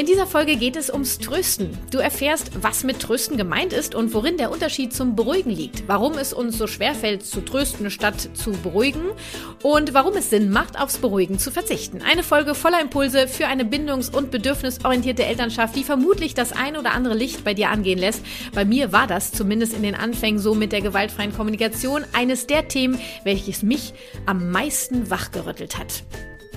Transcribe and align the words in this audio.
In 0.00 0.06
dieser 0.06 0.28
Folge 0.28 0.54
geht 0.54 0.76
es 0.76 0.90
ums 0.90 1.18
Trösten. 1.18 1.76
Du 1.90 1.98
erfährst, 1.98 2.62
was 2.62 2.84
mit 2.84 3.00
Trösten 3.00 3.36
gemeint 3.36 3.72
ist 3.72 3.96
und 3.96 4.14
worin 4.14 4.36
der 4.36 4.52
Unterschied 4.52 4.92
zum 4.92 5.16
Beruhigen 5.16 5.50
liegt. 5.50 5.88
Warum 5.88 6.12
es 6.12 6.32
uns 6.32 6.56
so 6.56 6.68
schwerfällt, 6.68 7.26
zu 7.26 7.40
trösten 7.40 7.90
statt 7.90 8.30
zu 8.34 8.52
beruhigen 8.52 9.02
und 9.64 9.94
warum 9.94 10.16
es 10.16 10.30
Sinn 10.30 10.50
macht, 10.50 10.80
aufs 10.80 10.98
Beruhigen 10.98 11.40
zu 11.40 11.50
verzichten. 11.50 12.00
Eine 12.00 12.22
Folge 12.22 12.54
voller 12.54 12.80
Impulse 12.80 13.26
für 13.26 13.48
eine 13.48 13.64
bindungs- 13.64 14.08
und 14.08 14.30
bedürfnisorientierte 14.30 15.24
Elternschaft, 15.24 15.74
die 15.74 15.82
vermutlich 15.82 16.32
das 16.32 16.52
ein 16.52 16.76
oder 16.76 16.92
andere 16.92 17.16
Licht 17.16 17.42
bei 17.42 17.54
dir 17.54 17.70
angehen 17.70 17.98
lässt. 17.98 18.22
Bei 18.54 18.64
mir 18.64 18.92
war 18.92 19.08
das 19.08 19.32
zumindest 19.32 19.74
in 19.74 19.82
den 19.82 19.96
Anfängen 19.96 20.38
so 20.38 20.54
mit 20.54 20.70
der 20.70 20.80
gewaltfreien 20.80 21.34
Kommunikation 21.34 22.04
eines 22.12 22.46
der 22.46 22.68
Themen, 22.68 23.00
welches 23.24 23.64
mich 23.64 23.94
am 24.26 24.52
meisten 24.52 25.10
wachgerüttelt 25.10 25.76
hat. 25.76 26.04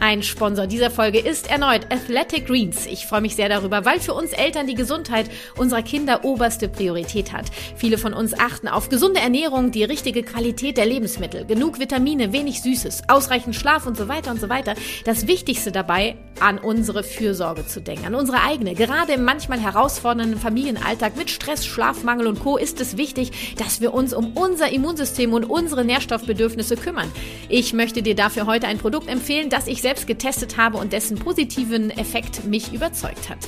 Ein 0.04 0.24
Sponsor 0.24 0.66
dieser 0.66 0.90
Folge 0.90 1.20
ist 1.20 1.48
erneut 1.48 1.86
Athletic 1.92 2.48
Greens. 2.48 2.88
Ich 2.88 3.06
freue 3.06 3.22
mich 3.22 3.36
sehr 3.36 3.50
darüber, 3.50 3.86
weil 3.86 4.00
für 4.00 4.16
uns 4.16 4.32
Eltern 4.32 4.66
die 4.66 4.74
Gesundheit 4.74 5.30
unserer 5.60 5.84
Kinder 5.84 6.26
oberste 6.26 6.68
Priorität 6.68 7.32
hat. 7.32 7.46
Viele 7.76 8.00
von 8.00 8.12
uns 8.12 8.34
achten 8.34 8.68
auf 8.68 8.90
gesunde 8.90 9.20
Ernährung, 9.20 9.70
die 9.70 9.84
richtige 9.84 10.24
Qualität 10.24 10.78
der 10.78 10.88
Lebensmittel, 10.88 11.46
genug 11.46 11.78
Vitamine, 11.78 12.34
wenig 12.34 12.64
Süßes, 12.64 13.04
ausreichend 13.10 13.56
Schlaf 13.56 13.86
und 13.86 13.96
so 13.96 14.08
weiter 14.08 14.32
und 14.32 14.42
so 14.42 14.50
weiter. 14.50 14.74
Das 15.06 15.28
Wichtigste 15.28 15.72
dabei, 15.72 16.18
an 16.40 16.58
unsere 16.58 17.04
Fürsorge 17.04 17.68
zu 17.68 17.80
denken, 17.80 18.08
an 18.08 18.16
unsere 18.16 18.42
eigene. 18.42 18.74
Gerade 18.74 19.14
im 19.14 19.24
manchmal 19.24 19.60
herausfordernden 19.60 20.40
Familienalltag 20.40 21.16
mit 21.16 21.30
Stress, 21.30 21.64
Schlafmangel 21.64 22.26
und 22.26 22.40
Co. 22.40 22.58
ist 22.58 22.82
es 22.82 22.98
wichtig, 22.98 23.56
dass 23.60 23.82
wir 23.82 23.94
uns 23.94 24.16
um 24.16 24.36
unser 24.36 24.72
Immunsystem 24.72 25.32
und 25.32 25.44
unsere 25.44 25.86
Nährstoffbedürfnisse 25.86 26.76
kümmern. 26.76 27.12
Ich 27.50 27.74
möchte 27.74 28.02
dir 28.02 28.16
dafür 28.16 28.48
heute 28.48 28.66
ein 28.66 28.80
Produkt 28.80 29.08
empfehlen, 29.08 29.52
das 29.52 29.68
ich 29.68 29.80
selbst 29.84 29.91
selbst 29.92 30.08
getestet 30.08 30.56
habe 30.56 30.78
und 30.78 30.94
dessen 30.94 31.18
positiven 31.18 31.90
Effekt 31.90 32.46
mich 32.46 32.72
überzeugt 32.72 33.30
hat. 33.30 33.40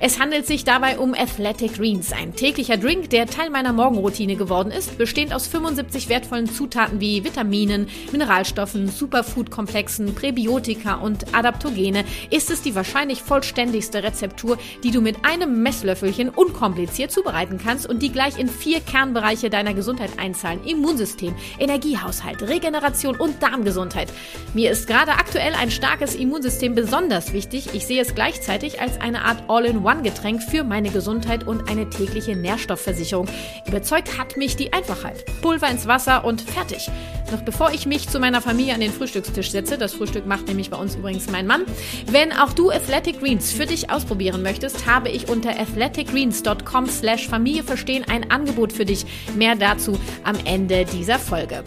Es 0.00 0.18
handelt 0.18 0.48
sich 0.48 0.64
dabei 0.64 0.98
um 0.98 1.14
Athletic 1.14 1.74
Greens, 1.74 2.12
ein 2.12 2.34
täglicher 2.34 2.76
Drink, 2.76 3.10
der 3.10 3.28
Teil 3.28 3.50
meiner 3.50 3.72
Morgenroutine 3.72 4.34
geworden 4.34 4.72
ist, 4.72 4.98
bestehend 4.98 5.32
aus 5.32 5.46
75 5.46 6.08
wertvollen 6.08 6.50
Zutaten 6.50 6.98
wie 6.98 7.22
Vitaminen, 7.22 7.86
Mineralstoffen, 8.10 8.88
Superfood-Komplexen, 8.88 10.16
Präbiotika 10.16 10.94
und 10.94 11.36
Adaptogene, 11.36 12.04
ist 12.30 12.50
es 12.50 12.62
die 12.62 12.74
wahrscheinlich 12.74 13.22
vollständigste 13.22 14.02
Rezeptur, 14.02 14.58
die 14.82 14.90
du 14.90 15.02
mit 15.02 15.24
einem 15.24 15.62
Messlöffelchen 15.62 16.30
unkompliziert 16.30 17.12
zubereiten 17.12 17.60
kannst 17.64 17.88
und 17.88 18.02
die 18.02 18.10
gleich 18.10 18.40
in 18.40 18.48
vier 18.48 18.80
Kernbereiche 18.80 19.50
deiner 19.50 19.72
Gesundheit 19.72 20.18
einzahlen. 20.18 20.64
Immunsystem, 20.64 21.36
Energiehaushalt, 21.60 22.42
Regeneration 22.42 23.14
und 23.14 23.40
Darmgesundheit. 23.40 24.12
Mir 24.52 24.72
ist 24.72 24.88
gerade 24.88 25.12
aktuell 25.12 25.54
ein 25.54 25.70
stark 25.70 25.91
starkes 25.92 26.14
Immunsystem 26.14 26.74
besonders 26.74 27.34
wichtig. 27.34 27.74
Ich 27.74 27.86
sehe 27.86 28.00
es 28.00 28.14
gleichzeitig 28.14 28.80
als 28.80 28.98
eine 28.98 29.26
Art 29.26 29.42
All-in-One-Getränk 29.48 30.42
für 30.42 30.64
meine 30.64 30.88
Gesundheit 30.88 31.46
und 31.46 31.68
eine 31.68 31.90
tägliche 31.90 32.34
Nährstoffversicherung. 32.34 33.28
Überzeugt 33.66 34.18
hat 34.18 34.38
mich 34.38 34.56
die 34.56 34.72
Einfachheit. 34.72 35.26
Pulver 35.42 35.68
ins 35.68 35.86
Wasser 35.86 36.24
und 36.24 36.40
fertig. 36.40 36.90
Noch 37.30 37.42
bevor 37.42 37.72
ich 37.72 37.84
mich 37.84 38.08
zu 38.08 38.20
meiner 38.20 38.40
Familie 38.40 38.72
an 38.72 38.80
den 38.80 38.90
Frühstückstisch 38.90 39.50
setze, 39.50 39.76
das 39.76 39.92
Frühstück 39.92 40.24
macht 40.24 40.46
nämlich 40.48 40.70
bei 40.70 40.78
uns 40.78 40.94
übrigens 40.94 41.30
mein 41.30 41.46
Mann, 41.46 41.66
wenn 42.10 42.32
auch 42.32 42.54
du 42.54 42.70
Athletic 42.70 43.20
Greens 43.20 43.52
für 43.52 43.66
dich 43.66 43.90
ausprobieren 43.90 44.42
möchtest, 44.42 44.86
habe 44.86 45.10
ich 45.10 45.28
unter 45.28 45.50
athleticgreens.com 45.50 46.86
slash 46.86 47.28
Familie 47.28 47.64
verstehen 47.64 48.06
ein 48.08 48.30
Angebot 48.30 48.72
für 48.72 48.86
dich. 48.86 49.04
Mehr 49.36 49.56
dazu 49.56 49.98
am 50.24 50.36
Ende 50.46 50.86
dieser 50.86 51.18
Folge. 51.18 51.64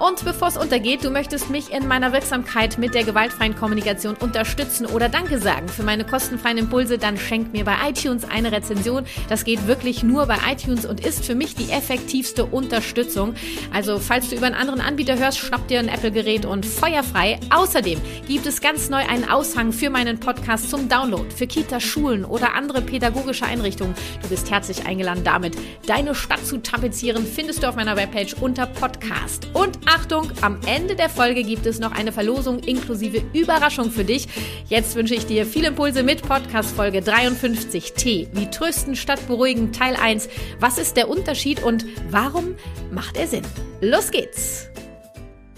Und 0.00 0.24
bevor 0.24 0.48
es 0.48 0.56
untergeht, 0.56 1.04
du 1.04 1.10
möchtest 1.10 1.50
mich 1.50 1.70
in 1.70 1.86
meiner 1.86 2.14
Wirksamkeit 2.14 2.78
mit 2.78 2.94
der 2.94 3.04
gewaltfreien 3.04 3.54
Kommunikation 3.54 4.14
unterstützen 4.14 4.86
oder 4.86 5.10
Danke 5.10 5.38
sagen 5.38 5.68
für 5.68 5.82
meine 5.82 6.06
kostenfreien 6.06 6.56
Impulse, 6.56 6.96
dann 6.96 7.18
schenk 7.18 7.52
mir 7.52 7.66
bei 7.66 7.76
iTunes 7.86 8.24
eine 8.24 8.50
Rezension. 8.50 9.04
Das 9.28 9.44
geht 9.44 9.66
wirklich 9.66 10.02
nur 10.02 10.24
bei 10.24 10.38
iTunes 10.50 10.86
und 10.86 11.04
ist 11.04 11.26
für 11.26 11.34
mich 11.34 11.54
die 11.54 11.70
effektivste 11.70 12.46
Unterstützung. 12.46 13.34
Also, 13.74 13.98
falls 13.98 14.30
du 14.30 14.36
über 14.36 14.46
einen 14.46 14.54
anderen 14.54 14.80
Anbieter 14.80 15.18
hörst, 15.18 15.38
schnapp 15.38 15.68
dir 15.68 15.80
ein 15.80 15.88
Apple-Gerät 15.88 16.46
und 16.46 16.64
feuerfrei. 16.64 17.38
Außerdem 17.50 18.00
gibt 18.26 18.46
es 18.46 18.62
ganz 18.62 18.88
neu 18.88 19.06
einen 19.06 19.28
Aushang 19.28 19.70
für 19.70 19.90
meinen 19.90 20.18
Podcast 20.18 20.70
zum 20.70 20.88
Download 20.88 21.28
für 21.30 21.46
Kita, 21.46 21.78
Schulen 21.78 22.24
oder 22.24 22.54
andere 22.54 22.80
pädagogische 22.80 23.44
Einrichtungen. 23.44 23.94
Du 24.22 24.28
bist 24.28 24.50
herzlich 24.50 24.86
eingeladen, 24.86 25.24
damit 25.24 25.58
deine 25.86 26.14
Stadt 26.14 26.46
zu 26.46 26.56
tapezieren. 26.56 27.26
Findest 27.26 27.62
du 27.62 27.68
auf 27.68 27.76
meiner 27.76 27.96
Webpage 27.96 28.32
unter 28.40 28.64
Podcast. 28.64 29.46
Und 29.52 29.89
Achtung, 29.92 30.30
am 30.40 30.60
Ende 30.68 30.94
der 30.94 31.10
Folge 31.10 31.42
gibt 31.42 31.66
es 31.66 31.80
noch 31.80 31.90
eine 31.90 32.12
Verlosung 32.12 32.60
inklusive 32.60 33.24
Überraschung 33.32 33.90
für 33.90 34.04
dich. 34.04 34.28
Jetzt 34.68 34.94
wünsche 34.94 35.16
ich 35.16 35.26
dir 35.26 35.44
viele 35.44 35.66
Impulse 35.66 36.04
mit 36.04 36.22
Podcast 36.22 36.76
Folge 36.76 37.02
53 37.02 37.94
T. 37.94 38.28
Wie 38.32 38.48
trösten 38.48 38.94
statt 38.94 39.26
beruhigen 39.26 39.72
Teil 39.72 39.96
1. 39.96 40.28
Was 40.60 40.78
ist 40.78 40.96
der 40.96 41.08
Unterschied 41.08 41.64
und 41.64 41.86
warum 42.08 42.54
macht 42.92 43.16
er 43.16 43.26
Sinn? 43.26 43.42
Los 43.80 44.12
geht's! 44.12 44.68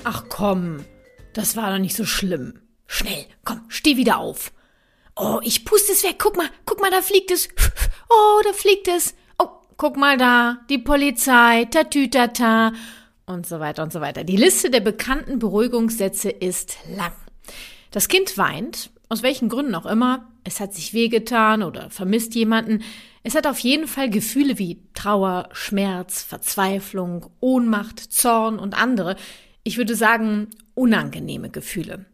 Ach 0.02 0.24
komm, 0.30 0.82
das 1.34 1.54
war 1.54 1.70
doch 1.70 1.78
nicht 1.78 1.94
so 1.94 2.06
schlimm. 2.06 2.58
Schnell, 2.86 3.26
komm, 3.44 3.60
steh 3.68 3.98
wieder 3.98 4.16
auf. 4.16 4.54
Oh, 5.14 5.40
ich 5.42 5.66
puste 5.66 5.92
es 5.92 6.04
weg. 6.04 6.16
Guck 6.18 6.38
mal, 6.38 6.48
guck 6.64 6.80
mal, 6.80 6.90
da 6.90 7.02
fliegt 7.02 7.30
es. 7.30 7.50
Oh, 8.08 8.40
da 8.44 8.54
fliegt 8.54 8.88
es. 8.88 9.14
Oh, 9.38 9.48
guck 9.76 9.98
mal 9.98 10.16
da, 10.16 10.60
die 10.70 10.78
Polizei, 10.78 11.66
tatütata 11.70 12.72
und 13.32 13.46
so 13.46 13.60
weiter 13.60 13.82
und 13.82 13.92
so 13.92 14.00
weiter. 14.00 14.24
Die 14.24 14.36
Liste 14.36 14.70
der 14.70 14.80
bekannten 14.80 15.38
Beruhigungssätze 15.38 16.30
ist 16.30 16.76
lang. 16.96 17.12
Das 17.90 18.08
Kind 18.08 18.38
weint, 18.38 18.90
aus 19.08 19.22
welchen 19.22 19.48
Gründen 19.48 19.74
auch 19.74 19.86
immer. 19.86 20.28
Es 20.44 20.60
hat 20.60 20.74
sich 20.74 20.94
wehgetan 20.94 21.62
oder 21.62 21.90
vermisst 21.90 22.34
jemanden. 22.34 22.82
Es 23.22 23.34
hat 23.34 23.46
auf 23.46 23.58
jeden 23.58 23.86
Fall 23.86 24.10
Gefühle 24.10 24.58
wie 24.58 24.82
Trauer, 24.94 25.48
Schmerz, 25.52 26.22
Verzweiflung, 26.22 27.26
Ohnmacht, 27.40 28.00
Zorn 28.00 28.58
und 28.58 28.74
andere. 28.74 29.16
Ich 29.64 29.76
würde 29.76 29.94
sagen, 29.94 30.48
unangenehme 30.74 31.50
Gefühle. 31.50 32.06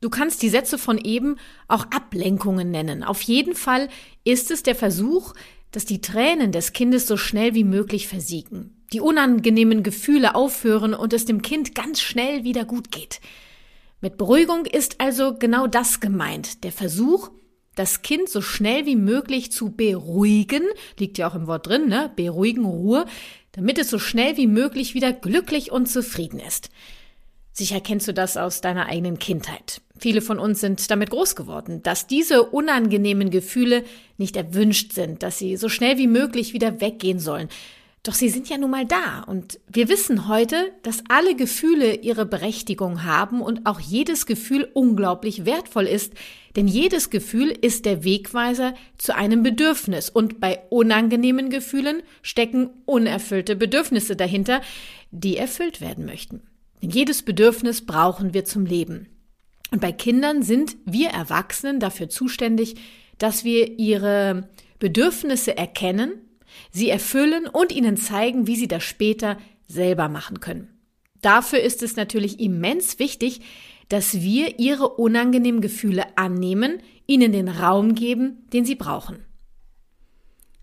Du 0.00 0.10
kannst 0.10 0.42
die 0.42 0.48
Sätze 0.48 0.78
von 0.78 0.96
eben 0.96 1.36
auch 1.66 1.84
Ablenkungen 1.90 2.70
nennen. 2.70 3.04
Auf 3.04 3.20
jeden 3.20 3.54
Fall 3.54 3.88
ist 4.24 4.50
es 4.50 4.62
der 4.62 4.74
Versuch, 4.74 5.34
dass 5.72 5.84
die 5.84 6.00
Tränen 6.00 6.50
des 6.50 6.72
Kindes 6.72 7.06
so 7.06 7.16
schnell 7.16 7.54
wie 7.54 7.64
möglich 7.64 8.08
versiegen 8.08 8.77
die 8.92 9.00
unangenehmen 9.00 9.82
Gefühle 9.82 10.34
aufhören 10.34 10.94
und 10.94 11.12
es 11.12 11.24
dem 11.24 11.42
Kind 11.42 11.74
ganz 11.74 12.00
schnell 12.00 12.44
wieder 12.44 12.64
gut 12.64 12.90
geht. 12.90 13.20
Mit 14.00 14.16
Beruhigung 14.16 14.64
ist 14.64 15.00
also 15.00 15.34
genau 15.36 15.66
das 15.66 16.00
gemeint, 16.00 16.62
der 16.64 16.72
Versuch, 16.72 17.30
das 17.74 18.02
Kind 18.02 18.28
so 18.28 18.40
schnell 18.40 18.86
wie 18.86 18.96
möglich 18.96 19.52
zu 19.52 19.70
beruhigen, 19.70 20.62
liegt 20.98 21.18
ja 21.18 21.28
auch 21.28 21.34
im 21.34 21.46
Wort 21.46 21.66
drin, 21.66 21.88
ne? 21.88 22.10
Beruhigen, 22.16 22.64
Ruhe, 22.64 23.06
damit 23.52 23.78
es 23.78 23.90
so 23.90 23.98
schnell 23.98 24.36
wie 24.36 24.46
möglich 24.46 24.94
wieder 24.94 25.12
glücklich 25.12 25.70
und 25.72 25.88
zufrieden 25.88 26.40
ist. 26.40 26.70
Sicher 27.52 27.80
kennst 27.80 28.06
du 28.06 28.14
das 28.14 28.36
aus 28.36 28.60
deiner 28.60 28.86
eigenen 28.86 29.18
Kindheit. 29.18 29.80
Viele 29.98 30.22
von 30.22 30.38
uns 30.38 30.60
sind 30.60 30.88
damit 30.92 31.10
groß 31.10 31.34
geworden, 31.34 31.82
dass 31.82 32.06
diese 32.06 32.44
unangenehmen 32.44 33.30
Gefühle 33.30 33.82
nicht 34.16 34.36
erwünscht 34.36 34.92
sind, 34.92 35.24
dass 35.24 35.38
sie 35.38 35.56
so 35.56 35.68
schnell 35.68 35.98
wie 35.98 36.06
möglich 36.06 36.52
wieder 36.52 36.80
weggehen 36.80 37.18
sollen, 37.18 37.48
doch 38.08 38.14
sie 38.14 38.30
sind 38.30 38.48
ja 38.48 38.56
nun 38.56 38.70
mal 38.70 38.86
da 38.86 39.20
und 39.26 39.60
wir 39.70 39.90
wissen 39.90 40.28
heute, 40.28 40.72
dass 40.82 41.02
alle 41.10 41.36
Gefühle 41.36 41.94
ihre 41.94 42.24
Berechtigung 42.24 43.04
haben 43.04 43.42
und 43.42 43.66
auch 43.66 43.80
jedes 43.80 44.24
Gefühl 44.24 44.66
unglaublich 44.72 45.44
wertvoll 45.44 45.84
ist, 45.84 46.14
denn 46.56 46.68
jedes 46.68 47.10
Gefühl 47.10 47.50
ist 47.50 47.84
der 47.84 48.04
Wegweiser 48.04 48.72
zu 48.96 49.14
einem 49.14 49.42
Bedürfnis 49.42 50.08
und 50.08 50.40
bei 50.40 50.58
unangenehmen 50.70 51.50
Gefühlen 51.50 52.02
stecken 52.22 52.70
unerfüllte 52.86 53.56
Bedürfnisse 53.56 54.16
dahinter, 54.16 54.62
die 55.10 55.36
erfüllt 55.36 55.82
werden 55.82 56.06
möchten. 56.06 56.40
Denn 56.80 56.88
jedes 56.88 57.22
Bedürfnis 57.22 57.84
brauchen 57.84 58.32
wir 58.32 58.46
zum 58.46 58.64
Leben. 58.64 59.08
Und 59.70 59.82
bei 59.82 59.92
Kindern 59.92 60.42
sind 60.42 60.78
wir 60.86 61.10
Erwachsenen 61.10 61.78
dafür 61.78 62.08
zuständig, 62.08 62.76
dass 63.18 63.44
wir 63.44 63.78
ihre 63.78 64.48
Bedürfnisse 64.78 65.58
erkennen 65.58 66.22
sie 66.70 66.90
erfüllen 66.90 67.46
und 67.46 67.72
ihnen 67.72 67.96
zeigen, 67.96 68.46
wie 68.46 68.56
sie 68.56 68.68
das 68.68 68.84
später 68.84 69.38
selber 69.66 70.08
machen 70.08 70.40
können. 70.40 70.68
Dafür 71.20 71.60
ist 71.60 71.82
es 71.82 71.96
natürlich 71.96 72.40
immens 72.40 72.98
wichtig, 72.98 73.40
dass 73.88 74.20
wir 74.20 74.58
ihre 74.58 74.88
unangenehmen 74.88 75.60
Gefühle 75.60 76.16
annehmen, 76.16 76.80
ihnen 77.06 77.32
den 77.32 77.48
Raum 77.48 77.94
geben, 77.94 78.46
den 78.52 78.64
sie 78.64 78.74
brauchen. 78.74 79.24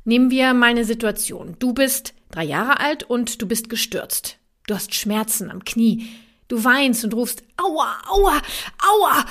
Nehmen 0.03 0.29
wir 0.29 0.53
mal 0.53 0.69
eine 0.69 0.85
Situation. 0.85 1.55
Du 1.57 1.73
bist 1.73 2.13
drei 2.29 2.43
Jahre 2.43 2.79
alt 2.79 3.03
und 3.03 3.41
du 3.41 3.47
bist 3.47 3.69
gestürzt. 3.69 4.37
Du 4.67 4.75
hast 4.75 4.93
Schmerzen 4.93 5.49
am 5.49 5.65
Knie. 5.65 6.07
Du 6.47 6.63
weinst 6.63 7.03
und 7.03 7.15
rufst, 7.15 7.43
aua, 7.57 7.97
aua, 8.07 8.41
aua. 8.87 9.25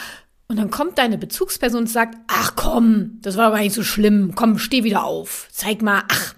Und 0.49 0.56
dann 0.56 0.70
kommt 0.70 0.99
deine 0.99 1.16
Bezugsperson 1.16 1.82
und 1.82 1.87
sagt, 1.87 2.19
ach 2.26 2.56
komm, 2.56 3.19
das 3.22 3.37
war 3.37 3.46
aber 3.46 3.61
nicht 3.61 3.75
so 3.75 3.84
schlimm. 3.84 4.32
Komm, 4.34 4.58
steh 4.58 4.82
wieder 4.82 5.05
auf. 5.05 5.49
Zeig 5.52 5.81
mal, 5.81 6.02
ach, 6.08 6.34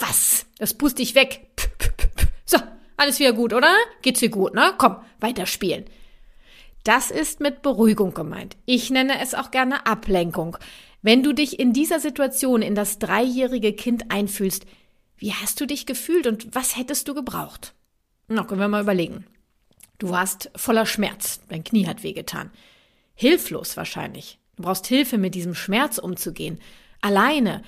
was? 0.00 0.46
Das 0.58 0.74
pust 0.74 0.98
dich 0.98 1.14
weg. 1.14 1.46
So, 2.44 2.58
alles 2.96 3.18
wieder 3.18 3.32
gut, 3.32 3.52
oder? 3.52 3.74
Geht's 4.02 4.20
dir 4.20 4.28
gut, 4.28 4.54
ne? 4.54 4.72
Komm, 4.78 4.96
weiterspielen. 5.20 5.84
Das 6.84 7.10
ist 7.10 7.40
mit 7.40 7.62
Beruhigung 7.62 8.14
gemeint. 8.14 8.56
Ich 8.64 8.90
nenne 8.90 9.20
es 9.20 9.34
auch 9.34 9.50
gerne 9.50 9.86
Ablenkung. 9.86 10.56
Wenn 11.02 11.22
du 11.22 11.32
dich 11.32 11.58
in 11.58 11.72
dieser 11.72 11.98
Situation 11.98 12.62
in 12.62 12.74
das 12.74 12.98
dreijährige 12.98 13.72
Kind 13.72 14.10
einfühlst, 14.10 14.66
wie 15.16 15.32
hast 15.32 15.60
du 15.60 15.66
dich 15.66 15.86
gefühlt 15.86 16.26
und 16.26 16.54
was 16.54 16.76
hättest 16.76 17.08
du 17.08 17.14
gebraucht? 17.14 17.74
Na, 18.28 18.44
können 18.44 18.60
wir 18.60 18.68
mal 18.68 18.82
überlegen. 18.82 19.24
Du 19.98 20.10
warst 20.10 20.50
voller 20.56 20.86
Schmerz, 20.86 21.40
dein 21.48 21.64
Knie 21.64 21.86
hat 21.86 22.02
wehgetan. 22.02 22.50
Hilflos 23.14 23.76
wahrscheinlich. 23.76 24.38
Du 24.56 24.62
brauchst 24.62 24.86
Hilfe, 24.86 25.16
mit 25.18 25.34
diesem 25.34 25.54
Schmerz 25.54 25.98
umzugehen. 25.98 26.60
Alleine. 27.00 27.62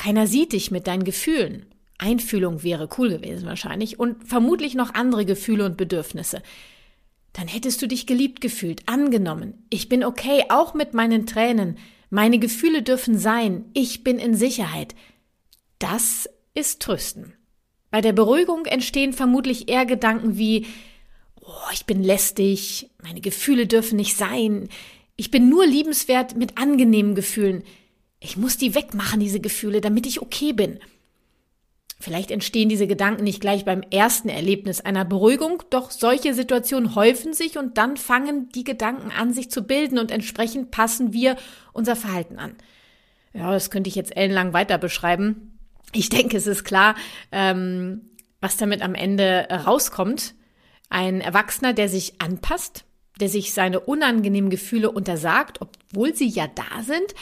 Keiner 0.00 0.26
sieht 0.26 0.54
dich 0.54 0.70
mit 0.70 0.86
deinen 0.86 1.04
Gefühlen. 1.04 1.66
Einfühlung 1.98 2.62
wäre 2.62 2.88
cool 2.96 3.10
gewesen 3.10 3.44
wahrscheinlich 3.46 4.00
und 4.00 4.26
vermutlich 4.26 4.74
noch 4.74 4.94
andere 4.94 5.26
Gefühle 5.26 5.66
und 5.66 5.76
Bedürfnisse. 5.76 6.42
Dann 7.34 7.48
hättest 7.48 7.82
du 7.82 7.86
dich 7.86 8.06
geliebt 8.06 8.40
gefühlt, 8.40 8.88
angenommen. 8.88 9.66
Ich 9.68 9.90
bin 9.90 10.02
okay, 10.02 10.44
auch 10.48 10.72
mit 10.72 10.94
meinen 10.94 11.26
Tränen. 11.26 11.76
Meine 12.08 12.38
Gefühle 12.38 12.80
dürfen 12.80 13.18
sein. 13.18 13.66
Ich 13.74 14.02
bin 14.02 14.18
in 14.18 14.34
Sicherheit. 14.34 14.94
Das 15.78 16.30
ist 16.54 16.80
Trösten. 16.80 17.34
Bei 17.90 18.00
der 18.00 18.14
Beruhigung 18.14 18.64
entstehen 18.64 19.12
vermutlich 19.12 19.68
eher 19.68 19.84
Gedanken 19.84 20.38
wie, 20.38 20.64
oh, 21.42 21.72
ich 21.74 21.84
bin 21.84 22.02
lästig, 22.02 22.88
meine 23.02 23.20
Gefühle 23.20 23.66
dürfen 23.66 23.96
nicht 23.96 24.16
sein, 24.16 24.70
ich 25.16 25.30
bin 25.30 25.50
nur 25.50 25.66
liebenswert 25.66 26.38
mit 26.38 26.56
angenehmen 26.56 27.14
Gefühlen. 27.14 27.64
Ich 28.20 28.36
muss 28.36 28.58
die 28.58 28.74
wegmachen, 28.74 29.18
diese 29.18 29.40
Gefühle, 29.40 29.80
damit 29.80 30.06
ich 30.06 30.20
okay 30.20 30.52
bin. 30.52 30.78
Vielleicht 31.98 32.30
entstehen 32.30 32.70
diese 32.70 32.86
Gedanken 32.86 33.24
nicht 33.24 33.40
gleich 33.40 33.66
beim 33.66 33.82
ersten 33.82 34.30
Erlebnis 34.30 34.80
einer 34.80 35.04
Beruhigung, 35.04 35.62
doch 35.68 35.90
solche 35.90 36.32
Situationen 36.32 36.94
häufen 36.94 37.34
sich 37.34 37.58
und 37.58 37.76
dann 37.76 37.98
fangen 37.98 38.48
die 38.50 38.64
Gedanken 38.64 39.10
an, 39.10 39.34
sich 39.34 39.50
zu 39.50 39.62
bilden 39.62 39.98
und 39.98 40.10
entsprechend 40.10 40.70
passen 40.70 41.12
wir 41.12 41.36
unser 41.74 41.96
Verhalten 41.96 42.38
an. 42.38 42.54
Ja, 43.34 43.52
das 43.52 43.70
könnte 43.70 43.88
ich 43.88 43.96
jetzt 43.96 44.16
ellenlang 44.16 44.54
weiter 44.54 44.78
beschreiben. 44.78 45.58
Ich 45.92 46.08
denke, 46.08 46.38
es 46.38 46.46
ist 46.46 46.64
klar, 46.64 46.94
ähm, 47.32 48.02
was 48.40 48.56
damit 48.56 48.80
am 48.80 48.94
Ende 48.94 49.46
rauskommt. 49.50 50.34
Ein 50.88 51.20
Erwachsener, 51.20 51.74
der 51.74 51.90
sich 51.90 52.20
anpasst, 52.20 52.84
der 53.20 53.28
sich 53.28 53.52
seine 53.52 53.80
unangenehmen 53.80 54.48
Gefühle 54.48 54.90
untersagt, 54.90 55.60
obwohl 55.60 56.14
sie 56.14 56.28
ja 56.28 56.46
da 56.46 56.82
sind, 56.82 57.14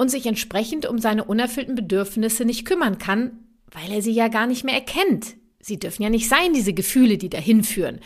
und 0.00 0.10
sich 0.10 0.24
entsprechend 0.24 0.86
um 0.86 0.98
seine 0.98 1.24
unerfüllten 1.24 1.74
Bedürfnisse 1.74 2.46
nicht 2.46 2.64
kümmern 2.64 2.96
kann, 2.96 3.32
weil 3.70 3.92
er 3.92 4.00
sie 4.00 4.12
ja 4.12 4.28
gar 4.28 4.46
nicht 4.46 4.64
mehr 4.64 4.72
erkennt. 4.72 5.36
Sie 5.60 5.78
dürfen 5.78 6.02
ja 6.02 6.08
nicht 6.08 6.26
sein, 6.26 6.54
diese 6.54 6.72
Gefühle, 6.72 7.18
die 7.18 7.28
dahin 7.28 7.62
führen. 7.62 8.00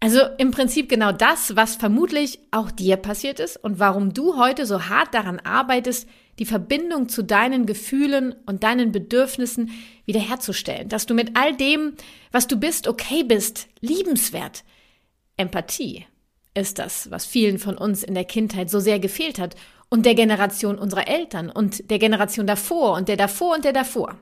Also 0.00 0.22
im 0.38 0.50
Prinzip 0.50 0.88
genau 0.88 1.12
das, 1.12 1.54
was 1.54 1.76
vermutlich 1.76 2.40
auch 2.50 2.72
dir 2.72 2.96
passiert 2.96 3.38
ist 3.38 3.62
und 3.62 3.78
warum 3.78 4.12
du 4.12 4.38
heute 4.38 4.66
so 4.66 4.88
hart 4.88 5.14
daran 5.14 5.38
arbeitest, 5.38 6.08
die 6.40 6.46
Verbindung 6.46 7.08
zu 7.08 7.22
deinen 7.22 7.64
Gefühlen 7.64 8.34
und 8.46 8.64
deinen 8.64 8.90
Bedürfnissen 8.90 9.70
wiederherzustellen, 10.06 10.88
dass 10.88 11.06
du 11.06 11.14
mit 11.14 11.36
all 11.36 11.56
dem, 11.56 11.92
was 12.32 12.48
du 12.48 12.56
bist, 12.56 12.88
okay 12.88 13.22
bist, 13.22 13.68
liebenswert. 13.80 14.64
Empathie 15.36 16.06
ist 16.54 16.80
das, 16.80 17.08
was 17.12 17.24
vielen 17.24 17.60
von 17.60 17.78
uns 17.78 18.02
in 18.02 18.14
der 18.14 18.24
Kindheit 18.24 18.68
so 18.68 18.80
sehr 18.80 18.98
gefehlt 18.98 19.38
hat 19.38 19.54
und 19.90 20.06
der 20.06 20.14
Generation 20.14 20.78
unserer 20.78 21.08
Eltern 21.08 21.50
und 21.50 21.90
der 21.90 21.98
Generation 21.98 22.46
davor 22.46 22.96
und 22.96 23.08
der 23.08 23.16
davor 23.16 23.56
und 23.56 23.64
der 23.64 23.72
davor. 23.72 24.16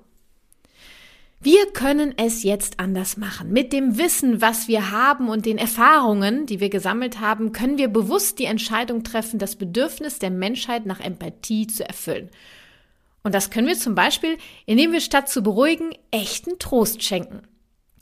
Wir 1.41 1.67
können 1.73 2.15
es 2.17 2.43
jetzt 2.43 2.81
anders 2.81 3.17
machen. 3.17 3.53
Mit 3.53 3.73
dem 3.73 3.97
Wissen, 3.97 4.41
was 4.41 4.67
wir 4.67 4.91
haben 4.91 5.29
und 5.29 5.47
den 5.47 5.57
Erfahrungen, 5.57 6.47
die 6.47 6.59
wir 6.59 6.69
gesammelt 6.69 7.21
haben, 7.21 7.53
können 7.53 7.79
wir 7.79 7.87
bewusst 7.87 8.41
die 8.41 8.47
Entscheidung 8.47 9.05
treffen, 9.05 9.39
das 9.39 9.55
Bedürfnis 9.55 10.19
der 10.19 10.31
Menschheit 10.31 10.85
nach 10.85 10.99
Empathie 10.99 11.69
zu 11.69 11.87
erfüllen. 11.87 12.29
Und 13.23 13.37
das 13.37 13.51
können 13.51 13.69
wir 13.69 13.79
zum 13.79 13.95
Beispiel, 13.95 14.37
indem 14.67 14.91
wir 14.91 15.01
statt 15.01 15.29
zu 15.29 15.43
beruhigen, 15.43 15.91
echten 16.11 16.59
Trost 16.59 17.05
schenken. 17.05 17.43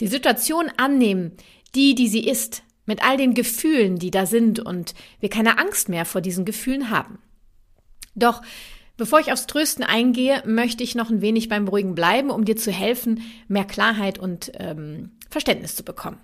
Die 0.01 0.07
Situation 0.07 0.71
annehmen, 0.79 1.33
die, 1.75 1.95
die 1.95 2.09
sie 2.09 2.27
ist, 2.27 2.63
mit 2.87 3.05
all 3.05 3.19
den 3.19 3.35
Gefühlen, 3.35 3.99
die 3.99 4.11
da 4.11 4.25
sind 4.25 4.61
und 4.61 4.95
wir 5.21 5.29
keine 5.29 5.59
Angst 5.59 5.91
mehr 5.91 6.07
vor 6.07 6.23
diesen 6.23 6.47
Gefühlen 6.47 6.89
haben. 6.89 7.19
Doch 8.17 8.43
Bevor 8.97 9.21
ich 9.21 9.31
aufs 9.31 9.47
Trösten 9.47 9.85
eingehe, 9.85 10.43
möchte 10.47 10.83
ich 10.83 10.95
noch 10.95 11.11
ein 11.11 11.21
wenig 11.21 11.51
beim 11.51 11.67
Beruhigen 11.67 11.95
bleiben, 11.95 12.31
um 12.31 12.47
dir 12.47 12.57
zu 12.57 12.73
helfen, 12.73 13.21
mehr 13.47 13.67
Klarheit 13.67 14.19
und 14.19 14.53
ähm, 14.55 15.11
Verständnis 15.29 15.77
zu 15.77 15.85
bekommen. 15.85 16.19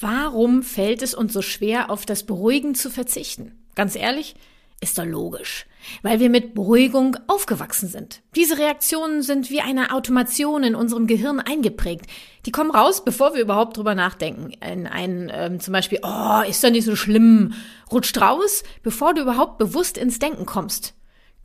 Warum 0.00 0.62
fällt 0.62 1.00
es 1.00 1.14
uns 1.14 1.32
so 1.32 1.42
schwer, 1.42 1.90
auf 1.90 2.04
das 2.04 2.24
Beruhigen 2.24 2.74
zu 2.74 2.90
verzichten? 2.90 3.52
Ganz 3.76 3.94
ehrlich, 3.94 4.34
ist 4.80 4.98
doch 4.98 5.06
logisch, 5.06 5.66
weil 6.02 6.20
wir 6.20 6.28
mit 6.28 6.54
Beruhigung 6.54 7.16
aufgewachsen 7.28 7.88
sind. 7.88 8.20
Diese 8.34 8.58
Reaktionen 8.58 9.22
sind 9.22 9.48
wie 9.48 9.60
eine 9.60 9.92
Automation 9.92 10.64
in 10.64 10.74
unserem 10.74 11.06
Gehirn 11.06 11.40
eingeprägt. 11.40 12.06
Die 12.44 12.52
kommen 12.52 12.72
raus, 12.72 13.04
bevor 13.04 13.34
wir 13.34 13.40
überhaupt 13.40 13.76
drüber 13.76 13.94
nachdenken. 13.94 14.50
In 14.60 14.86
ein, 14.86 15.30
ähm, 15.32 15.60
zum 15.60 15.72
Beispiel, 15.72 16.00
oh, 16.02 16.42
ist 16.46 16.62
doch 16.62 16.70
nicht 16.70 16.84
so 16.84 16.96
schlimm, 16.96 17.54
rutscht 17.90 18.20
raus, 18.20 18.64
bevor 18.82 19.14
du 19.14 19.22
überhaupt 19.22 19.56
bewusst 19.56 19.96
ins 19.96 20.18
Denken 20.18 20.44
kommst. 20.44 20.95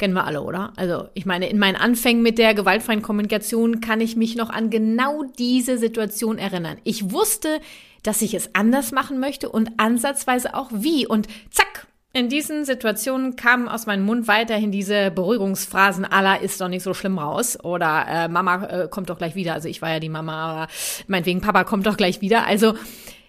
Kennen 0.01 0.15
wir 0.15 0.25
alle, 0.25 0.41
oder? 0.41 0.73
Also, 0.77 1.09
ich 1.13 1.27
meine, 1.27 1.47
in 1.47 1.59
meinen 1.59 1.75
Anfängen 1.75 2.23
mit 2.23 2.39
der 2.39 2.55
gewaltfreien 2.55 3.03
Kommunikation 3.03 3.81
kann 3.81 4.01
ich 4.01 4.15
mich 4.15 4.35
noch 4.35 4.49
an 4.49 4.71
genau 4.71 5.21
diese 5.37 5.77
Situation 5.77 6.39
erinnern. 6.39 6.77
Ich 6.83 7.11
wusste, 7.11 7.59
dass 8.01 8.23
ich 8.23 8.33
es 8.33 8.55
anders 8.55 8.91
machen 8.91 9.19
möchte 9.19 9.47
und 9.47 9.69
ansatzweise 9.77 10.55
auch 10.55 10.71
wie. 10.73 11.05
Und 11.05 11.27
zack, 11.51 11.85
in 12.13 12.29
diesen 12.29 12.65
Situationen 12.65 13.35
kamen 13.35 13.67
aus 13.67 13.85
meinem 13.85 14.03
Mund 14.03 14.27
weiterhin 14.27 14.71
diese 14.71 15.11
Beruhigungsphrasen 15.11 16.03
aller 16.03 16.41
ist 16.41 16.59
doch 16.59 16.67
nicht 16.67 16.81
so 16.81 16.95
schlimm 16.95 17.19
raus 17.19 17.63
oder 17.63 18.07
äh, 18.09 18.27
Mama 18.27 18.65
äh, 18.65 18.87
kommt 18.87 19.11
doch 19.11 19.19
gleich 19.19 19.35
wieder. 19.35 19.53
Also 19.53 19.69
ich 19.69 19.83
war 19.83 19.91
ja 19.91 19.99
die 19.99 20.09
Mama, 20.09 20.33
aber 20.33 20.71
meinetwegen 21.05 21.41
Papa 21.41 21.63
kommt 21.63 21.85
doch 21.85 21.95
gleich 21.95 22.21
wieder. 22.21 22.47
Also 22.47 22.73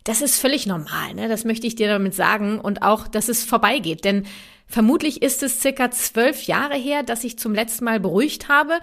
das 0.05 0.23
ist 0.23 0.41
völlig 0.41 0.67
normal, 0.67 1.13
ne? 1.15 1.29
Das 1.29 1.45
möchte 1.45 1.67
ich 1.67 1.75
dir 1.75 1.89
damit 1.89 2.15
sagen 2.15 2.59
und 2.59 2.81
auch, 2.81 3.07
dass 3.09 3.29
es 3.29 3.45
vorbeigeht. 3.45 4.07
Denn 4.07 4.25
Vermutlich 4.73 5.21
ist 5.21 5.43
es 5.43 5.61
circa 5.61 5.91
zwölf 5.91 6.45
Jahre 6.45 6.77
her, 6.77 7.03
dass 7.03 7.25
ich 7.25 7.39
zum 7.39 7.55
letzten 7.55 7.85
Mal 7.85 8.01
beruhigt 8.01 8.49
habe. 8.49 8.81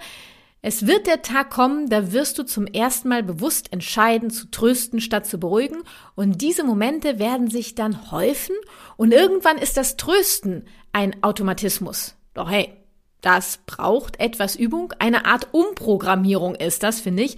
Es 0.62 0.86
wird 0.86 1.08
der 1.08 1.22
Tag 1.22 1.50
kommen, 1.50 1.88
da 1.88 2.12
wirst 2.12 2.38
du 2.38 2.44
zum 2.44 2.68
ersten 2.68 3.08
Mal 3.08 3.24
bewusst 3.24 3.72
entscheiden, 3.72 4.30
zu 4.30 4.48
trösten 4.52 5.00
statt 5.00 5.26
zu 5.26 5.40
beruhigen. 5.40 5.78
Und 6.14 6.42
diese 6.42 6.62
Momente 6.62 7.18
werden 7.18 7.50
sich 7.50 7.74
dann 7.74 8.12
häufen 8.12 8.54
und 8.96 9.12
irgendwann 9.12 9.58
ist 9.58 9.76
das 9.76 9.96
Trösten 9.96 10.64
ein 10.92 11.24
Automatismus. 11.24 12.14
Doch 12.34 12.48
hey, 12.48 12.72
das 13.20 13.58
braucht 13.66 14.20
etwas 14.20 14.54
Übung, 14.54 14.94
eine 15.00 15.24
Art 15.26 15.48
Umprogrammierung 15.50 16.54
ist 16.54 16.84
das, 16.84 17.00
finde 17.00 17.24
ich. 17.24 17.36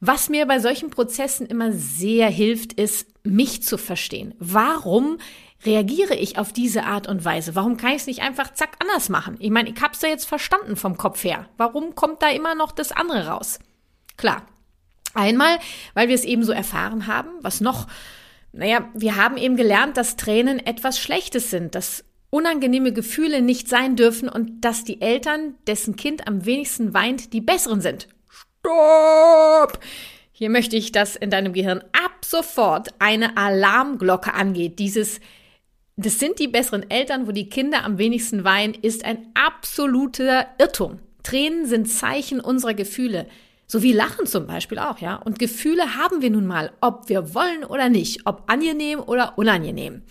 Was 0.00 0.28
mir 0.28 0.44
bei 0.44 0.58
solchen 0.58 0.90
Prozessen 0.90 1.46
immer 1.46 1.72
sehr 1.72 2.28
hilft, 2.28 2.74
ist, 2.74 3.08
mich 3.24 3.62
zu 3.62 3.78
verstehen. 3.78 4.34
Warum 4.38 5.16
reagiere 5.64 6.14
ich 6.14 6.38
auf 6.38 6.52
diese 6.52 6.84
Art 6.84 7.08
und 7.08 7.24
Weise? 7.24 7.54
Warum 7.54 7.76
kann 7.76 7.90
ich 7.90 7.96
es 7.96 8.06
nicht 8.06 8.22
einfach 8.22 8.52
zack 8.52 8.76
anders 8.80 9.08
machen? 9.08 9.36
Ich 9.38 9.50
meine, 9.50 9.70
ich 9.70 9.80
hab's 9.80 10.02
ja 10.02 10.08
jetzt 10.08 10.26
verstanden 10.26 10.76
vom 10.76 10.96
Kopf 10.96 11.24
her. 11.24 11.48
Warum 11.56 11.94
kommt 11.94 12.22
da 12.22 12.30
immer 12.30 12.54
noch 12.54 12.72
das 12.72 12.92
andere 12.92 13.28
raus? 13.28 13.58
Klar. 14.16 14.46
Einmal, 15.14 15.58
weil 15.94 16.08
wir 16.08 16.14
es 16.14 16.24
eben 16.24 16.44
so 16.44 16.52
erfahren 16.52 17.06
haben, 17.06 17.30
was 17.40 17.60
noch? 17.60 17.86
Naja, 18.52 18.88
wir 18.94 19.16
haben 19.16 19.38
eben 19.38 19.56
gelernt, 19.56 19.96
dass 19.96 20.16
Tränen 20.16 20.58
etwas 20.58 20.98
Schlechtes 20.98 21.50
sind, 21.50 21.74
dass 21.74 22.04
unangenehme 22.30 22.92
Gefühle 22.92 23.40
nicht 23.40 23.68
sein 23.68 23.96
dürfen 23.96 24.28
und 24.28 24.60
dass 24.60 24.84
die 24.84 25.00
Eltern, 25.00 25.54
dessen 25.66 25.96
Kind 25.96 26.26
am 26.26 26.44
wenigsten 26.44 26.92
weint, 26.92 27.32
die 27.32 27.40
besseren 27.40 27.80
sind. 27.80 28.08
Stopp! 28.28 29.78
Hier 30.32 30.50
möchte 30.50 30.76
ich, 30.76 30.92
dass 30.92 31.16
in 31.16 31.30
deinem 31.30 31.54
Gehirn 31.54 31.82
ab 31.92 32.24
sofort 32.24 32.88
eine 32.98 33.38
Alarmglocke 33.38 34.34
angeht. 34.34 34.78
Dieses 34.78 35.20
das 35.96 36.18
sind 36.18 36.38
die 36.38 36.48
besseren 36.48 36.90
Eltern, 36.90 37.26
wo 37.26 37.32
die 37.32 37.48
Kinder 37.48 37.84
am 37.84 37.96
wenigsten 37.96 38.44
weinen, 38.44 38.74
ist 38.74 39.04
ein 39.04 39.28
absoluter 39.34 40.46
Irrtum. 40.58 40.98
Tränen 41.22 41.66
sind 41.66 41.90
Zeichen 41.90 42.40
unserer 42.40 42.74
Gefühle. 42.74 43.26
So 43.66 43.82
wie 43.82 43.92
Lachen 43.92 44.26
zum 44.26 44.46
Beispiel 44.46 44.78
auch, 44.78 44.98
ja. 44.98 45.16
Und 45.16 45.38
Gefühle 45.38 45.96
haben 45.96 46.22
wir 46.22 46.30
nun 46.30 46.46
mal, 46.46 46.70
ob 46.80 47.08
wir 47.08 47.34
wollen 47.34 47.64
oder 47.64 47.88
nicht, 47.88 48.26
ob 48.26 48.44
angenehm 48.46 49.00
oder 49.00 49.38
unangenehm. 49.38 50.02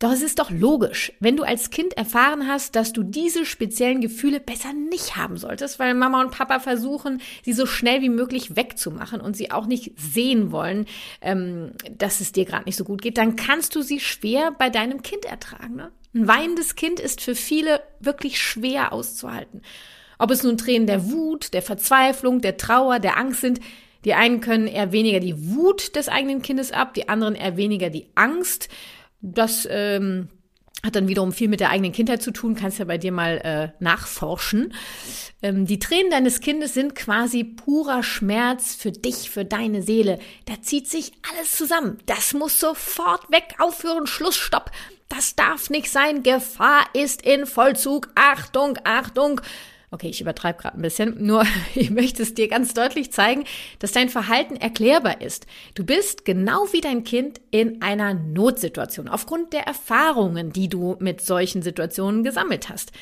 Doch 0.00 0.12
es 0.12 0.22
ist 0.22 0.38
doch 0.38 0.50
logisch, 0.50 1.12
wenn 1.20 1.36
du 1.36 1.42
als 1.42 1.68
Kind 1.68 1.94
erfahren 1.94 2.48
hast, 2.48 2.74
dass 2.74 2.94
du 2.94 3.02
diese 3.02 3.44
speziellen 3.44 4.00
Gefühle 4.00 4.40
besser 4.40 4.72
nicht 4.72 5.16
haben 5.16 5.36
solltest, 5.36 5.78
weil 5.78 5.92
Mama 5.92 6.22
und 6.22 6.30
Papa 6.30 6.58
versuchen, 6.58 7.20
sie 7.44 7.52
so 7.52 7.66
schnell 7.66 8.00
wie 8.00 8.08
möglich 8.08 8.56
wegzumachen 8.56 9.20
und 9.20 9.36
sie 9.36 9.50
auch 9.50 9.66
nicht 9.66 9.92
sehen 10.00 10.52
wollen, 10.52 10.86
ähm, 11.20 11.72
dass 11.98 12.20
es 12.20 12.32
dir 12.32 12.46
gerade 12.46 12.64
nicht 12.64 12.76
so 12.76 12.84
gut 12.84 13.02
geht, 13.02 13.18
dann 13.18 13.36
kannst 13.36 13.76
du 13.76 13.82
sie 13.82 14.00
schwer 14.00 14.52
bei 14.58 14.70
deinem 14.70 15.02
Kind 15.02 15.26
ertragen. 15.26 15.76
Ne? 15.76 15.92
Ein 16.14 16.26
weinendes 16.26 16.76
Kind 16.76 16.98
ist 16.98 17.20
für 17.20 17.34
viele 17.34 17.82
wirklich 18.00 18.40
schwer 18.40 18.94
auszuhalten. 18.94 19.60
Ob 20.18 20.30
es 20.30 20.42
nun 20.42 20.56
Tränen 20.56 20.86
der 20.86 21.10
Wut, 21.10 21.52
der 21.52 21.62
Verzweiflung, 21.62 22.40
der 22.40 22.56
Trauer, 22.56 23.00
der 23.00 23.18
Angst 23.18 23.42
sind, 23.42 23.60
die 24.06 24.14
einen 24.14 24.40
können 24.40 24.66
eher 24.66 24.92
weniger 24.92 25.20
die 25.20 25.54
Wut 25.54 25.94
des 25.94 26.08
eigenen 26.08 26.40
Kindes 26.40 26.72
ab, 26.72 26.94
die 26.94 27.10
anderen 27.10 27.34
eher 27.34 27.58
weniger 27.58 27.90
die 27.90 28.06
Angst. 28.14 28.70
Das 29.22 29.68
ähm, 29.70 30.28
hat 30.82 30.96
dann 30.96 31.08
wiederum 31.08 31.32
viel 31.32 31.48
mit 31.48 31.60
der 31.60 31.70
eigenen 31.70 31.92
Kindheit 31.92 32.22
zu 32.22 32.30
tun, 32.30 32.54
kannst 32.54 32.78
ja 32.78 32.86
bei 32.86 32.98
dir 32.98 33.12
mal 33.12 33.38
äh, 33.38 33.82
nachforschen. 33.82 34.72
Ähm, 35.42 35.66
die 35.66 35.78
Tränen 35.78 36.10
deines 36.10 36.40
Kindes 36.40 36.74
sind 36.74 36.94
quasi 36.94 37.44
purer 37.44 38.02
Schmerz 38.02 38.74
für 38.74 38.92
dich, 38.92 39.30
für 39.30 39.44
deine 39.44 39.82
Seele. 39.82 40.18
Da 40.46 40.62
zieht 40.62 40.88
sich 40.88 41.12
alles 41.30 41.52
zusammen. 41.52 41.98
Das 42.06 42.32
muss 42.32 42.58
sofort 42.58 43.30
weg, 43.30 43.54
aufhören, 43.58 44.06
Schluss, 44.06 44.36
Stopp. 44.36 44.70
Das 45.08 45.34
darf 45.34 45.70
nicht 45.70 45.90
sein. 45.90 46.22
Gefahr 46.22 46.84
ist 46.94 47.22
in 47.22 47.44
Vollzug. 47.44 48.08
Achtung, 48.14 48.78
Achtung. 48.84 49.40
Okay, 49.92 50.08
ich 50.08 50.20
übertreibe 50.20 50.62
gerade 50.62 50.78
ein 50.78 50.82
bisschen, 50.82 51.24
nur 51.24 51.44
ich 51.74 51.90
möchte 51.90 52.22
es 52.22 52.34
dir 52.34 52.48
ganz 52.48 52.74
deutlich 52.74 53.12
zeigen, 53.12 53.44
dass 53.80 53.92
dein 53.92 54.08
Verhalten 54.08 54.56
erklärbar 54.56 55.20
ist. 55.20 55.46
Du 55.74 55.84
bist 55.84 56.24
genau 56.24 56.66
wie 56.72 56.80
dein 56.80 57.02
Kind 57.02 57.40
in 57.50 57.82
einer 57.82 58.14
Notsituation, 58.14 59.08
aufgrund 59.08 59.52
der 59.52 59.66
Erfahrungen, 59.66 60.52
die 60.52 60.68
du 60.68 60.96
mit 61.00 61.20
solchen 61.20 61.62
Situationen 61.62 62.22
gesammelt 62.22 62.68
hast. 62.68 62.92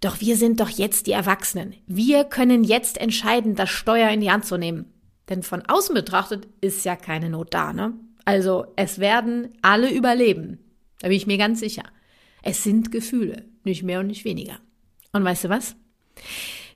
Doch 0.00 0.20
wir 0.20 0.36
sind 0.36 0.60
doch 0.60 0.68
jetzt 0.68 1.06
die 1.06 1.12
Erwachsenen. 1.12 1.74
Wir 1.86 2.24
können 2.24 2.64
jetzt 2.64 2.98
entscheiden, 2.98 3.54
das 3.54 3.70
Steuer 3.70 4.10
in 4.10 4.20
die 4.20 4.30
Hand 4.30 4.44
zu 4.44 4.58
nehmen. 4.58 4.92
Denn 5.30 5.42
von 5.42 5.62
außen 5.62 5.94
betrachtet 5.94 6.46
ist 6.60 6.84
ja 6.84 6.96
keine 6.96 7.30
Not 7.30 7.54
da, 7.54 7.72
ne? 7.72 7.94
Also 8.26 8.66
es 8.76 8.98
werden 8.98 9.54
alle 9.62 9.90
überleben. 9.90 10.58
Da 11.00 11.08
bin 11.08 11.16
ich 11.16 11.26
mir 11.26 11.38
ganz 11.38 11.60
sicher. 11.60 11.84
Es 12.42 12.62
sind 12.62 12.92
Gefühle, 12.92 13.44
nicht 13.64 13.82
mehr 13.82 14.00
und 14.00 14.08
nicht 14.08 14.24
weniger. 14.24 14.58
Und 15.12 15.24
weißt 15.24 15.44
du 15.44 15.48
was? 15.48 15.76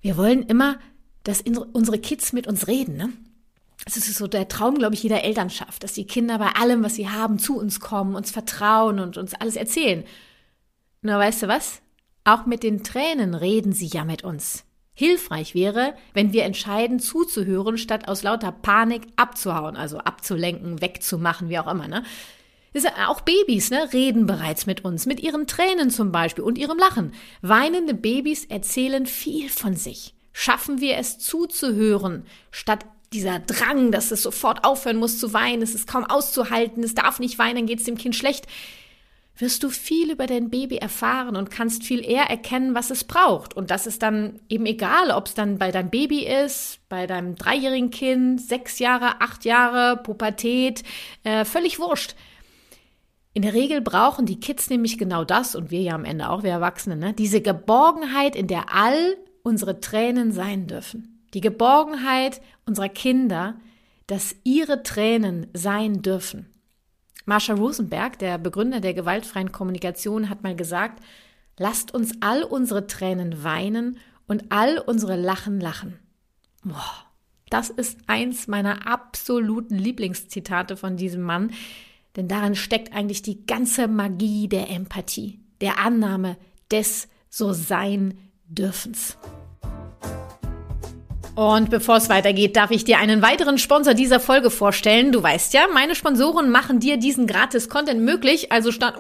Wir 0.01 0.17
wollen 0.17 0.43
immer, 0.43 0.79
dass 1.25 1.43
unsere 1.73 1.99
Kids 1.99 2.33
mit 2.33 2.47
uns 2.47 2.67
reden, 2.67 2.97
ne? 2.97 3.13
Das 3.85 3.97
ist 3.97 4.15
so 4.15 4.27
der 4.27 4.49
Traum, 4.49 4.77
glaube 4.77 4.95
ich, 4.95 5.03
jeder 5.03 5.25
Elternschaft, 5.25 5.83
dass 5.83 5.95
die 5.95 6.07
Kinder 6.07 6.39
bei 6.39 6.51
allem, 6.53 6.85
was 6.85 6.97
sie 6.97 7.09
haben, 7.09 7.39
zu 7.39 7.59
uns 7.59 7.81
kommen, 7.81 8.15
uns 8.15 8.31
vertrauen 8.31 9.01
und 9.01 9.17
uns 9.17 9.33
alles 9.33 9.57
erzählen. 9.57 10.05
Nur 11.01 11.17
weißt 11.17 11.45
du 11.45 11.49
was? 11.49 11.81
Auch 12.25 12.45
mit 12.45 12.63
den 12.63 12.85
Tränen 12.85 13.35
reden 13.35 13.73
sie 13.73 13.87
ja 13.87 14.05
mit 14.05 14.23
uns. 14.23 14.65
Hilfreich 14.93 15.55
wäre, 15.55 15.95
wenn 16.13 16.35
wir 16.35 16.45
entscheiden, 16.45 17.01
zuzuhören, 17.01 17.79
statt 17.79 18.07
aus 18.07 18.23
lauter 18.23 18.53
Panik 18.53 19.07
abzuhauen, 19.17 19.77
also 19.77 19.97
abzulenken, 19.97 20.83
wegzumachen, 20.83 21.49
wie 21.49 21.59
auch 21.59 21.71
immer, 21.71 21.89
ne? 21.89 22.03
Auch 23.07 23.23
Babys 23.23 23.71
ne, 23.71 23.93
reden 23.93 24.27
bereits 24.27 24.67
mit 24.67 24.85
uns, 24.85 25.07
mit 25.07 25.21
ihren 25.21 25.47
Tränen 25.47 25.91
zum 25.91 26.13
Beispiel 26.13 26.45
und 26.45 26.57
ihrem 26.57 26.79
Lachen. 26.79 27.13
Weinende 27.43 27.95
Babys 27.95 28.45
erzählen 28.45 29.07
viel 29.07 29.49
von 29.49 29.75
sich. 29.75 30.15
Schaffen 30.33 30.81
wir 30.81 30.97
es 30.97 31.19
zuzuhören, 31.19 32.25
statt 32.53 32.87
dieser 33.13 33.41
Drang, 33.41 33.91
dass 33.91 34.13
es 34.13 34.23
sofort 34.23 34.65
aufhören 34.65 34.97
muss 34.97 35.19
zu 35.19 35.33
weinen, 35.33 35.63
es 35.63 35.75
ist 35.75 35.89
kaum 35.89 36.05
auszuhalten, 36.05 36.85
es 36.85 36.95
darf 36.95 37.19
nicht 37.19 37.39
weinen, 37.39 37.57
dann 37.57 37.67
geht 37.67 37.81
es 37.81 37.85
dem 37.85 37.99
Kind 37.99 38.15
schlecht, 38.15 38.47
wirst 39.37 39.63
du 39.63 39.71
viel 39.71 40.13
über 40.13 40.27
dein 40.27 40.51
Baby 40.51 40.77
erfahren 40.77 41.35
und 41.35 41.51
kannst 41.51 41.83
viel 41.83 42.05
eher 42.05 42.25
erkennen, 42.25 42.75
was 42.75 42.91
es 42.91 43.05
braucht. 43.05 43.55
Und 43.55 43.71
das 43.71 43.87
ist 43.87 44.03
dann 44.03 44.39
eben 44.49 44.67
egal, 44.67 45.11
ob 45.11 45.27
es 45.27 45.35
dann 45.35 45.59
bei 45.59 45.73
deinem 45.73 45.91
Baby 45.91 46.27
ist, 46.27 46.79
bei 46.89 47.07
deinem 47.07 47.37
dreijährigen 47.37 47.91
Kind, 47.91 48.41
sechs 48.41 48.79
Jahre, 48.79 49.21
acht 49.21 49.45
Jahre, 49.45 49.97
Pubertät, 49.97 50.85
äh, 51.25 51.45
völlig 51.45 51.79
wurscht. 51.79 52.15
In 53.33 53.43
der 53.43 53.55
Regel 53.55 53.81
brauchen 53.81 54.27
die 54.27 54.41
Kids 54.41 54.71
nämlich 54.71 54.99
genau 54.99 55.25
das 55.25 55.55
und 55.55 55.71
wir 55.71 55.81
ja 55.81 55.95
am 55.95 56.05
Ende 56.05 56.29
auch, 56.29 56.43
wir 56.43 56.51
Erwachsene, 56.51 56.97
ne? 56.97 57.13
diese 57.13 57.41
Geborgenheit, 57.41 58.35
in 58.35 58.49
der 58.49 58.75
all 58.75 59.17
unsere 59.43 59.81
Tränen 59.81 60.33
sein 60.33 60.67
dürfen. 60.67 61.25
Die 61.33 61.41
Geborgenheit 61.41 62.41
unserer 62.67 62.89
Kinder, 62.89 63.55
dass 64.09 64.35
ihre 64.43 64.83
Tränen 64.83 65.47
sein 65.53 66.03
dürfen. 66.03 66.47
Marsha 67.25 67.55
Rosenberg, 67.55 68.19
der 68.19 68.39
Begründer 68.39 68.81
der 68.81 68.95
gewaltfreien 68.95 69.53
Kommunikation, 69.53 70.29
hat 70.29 70.43
mal 70.43 70.57
gesagt, 70.57 71.01
lasst 71.57 71.95
uns 71.95 72.15
all 72.21 72.43
unsere 72.43 72.89
Tränen 72.89 73.45
weinen 73.45 73.99
und 74.27 74.47
all 74.49 74.79
unsere 74.79 75.15
Lachen 75.15 75.61
lachen. 75.61 76.01
Boah, 76.65 77.05
das 77.49 77.71
ist 77.71 77.99
eins 78.09 78.49
meiner 78.49 78.89
absoluten 78.89 79.77
Lieblingszitate 79.77 80.77
von 80.77 80.97
diesem 80.97 81.23
Mann, 81.23 81.53
denn 82.17 82.29
darin 82.29 82.55
steckt 82.55 82.93
eigentlich 82.93 83.23
die 83.23 83.47
ganze 83.47 83.89
Magie 83.89 84.49
der 84.49 84.71
Empathie, 84.71 85.41
der 85.61 85.79
Annahme 85.79 86.37
des 86.71 87.09
So-Sein-Dürfens. 87.29 89.17
Und 91.35 91.71
bevor 91.71 91.97
es 91.97 92.09
weitergeht, 92.09 92.57
darf 92.57 92.71
ich 92.71 92.85
dir 92.85 92.99
einen 92.99 93.23
weiteren 93.23 93.59
Sponsor 93.59 93.95
dieser 93.95 94.21
Folge 94.21 94.51
vorstellen. 94.51 95.13
Du 95.13 95.23
weißt 95.23 95.55
ja, 95.55 95.67
meine 95.73 95.95
Sponsoren 95.95 96.51
machen 96.51 96.81
dir 96.81 96.97
diesen 96.97 97.27
gratis 97.27 97.69
Content 97.69 98.01
möglich. 98.03 98.53
Also 98.53 98.73
statt 98.73 98.95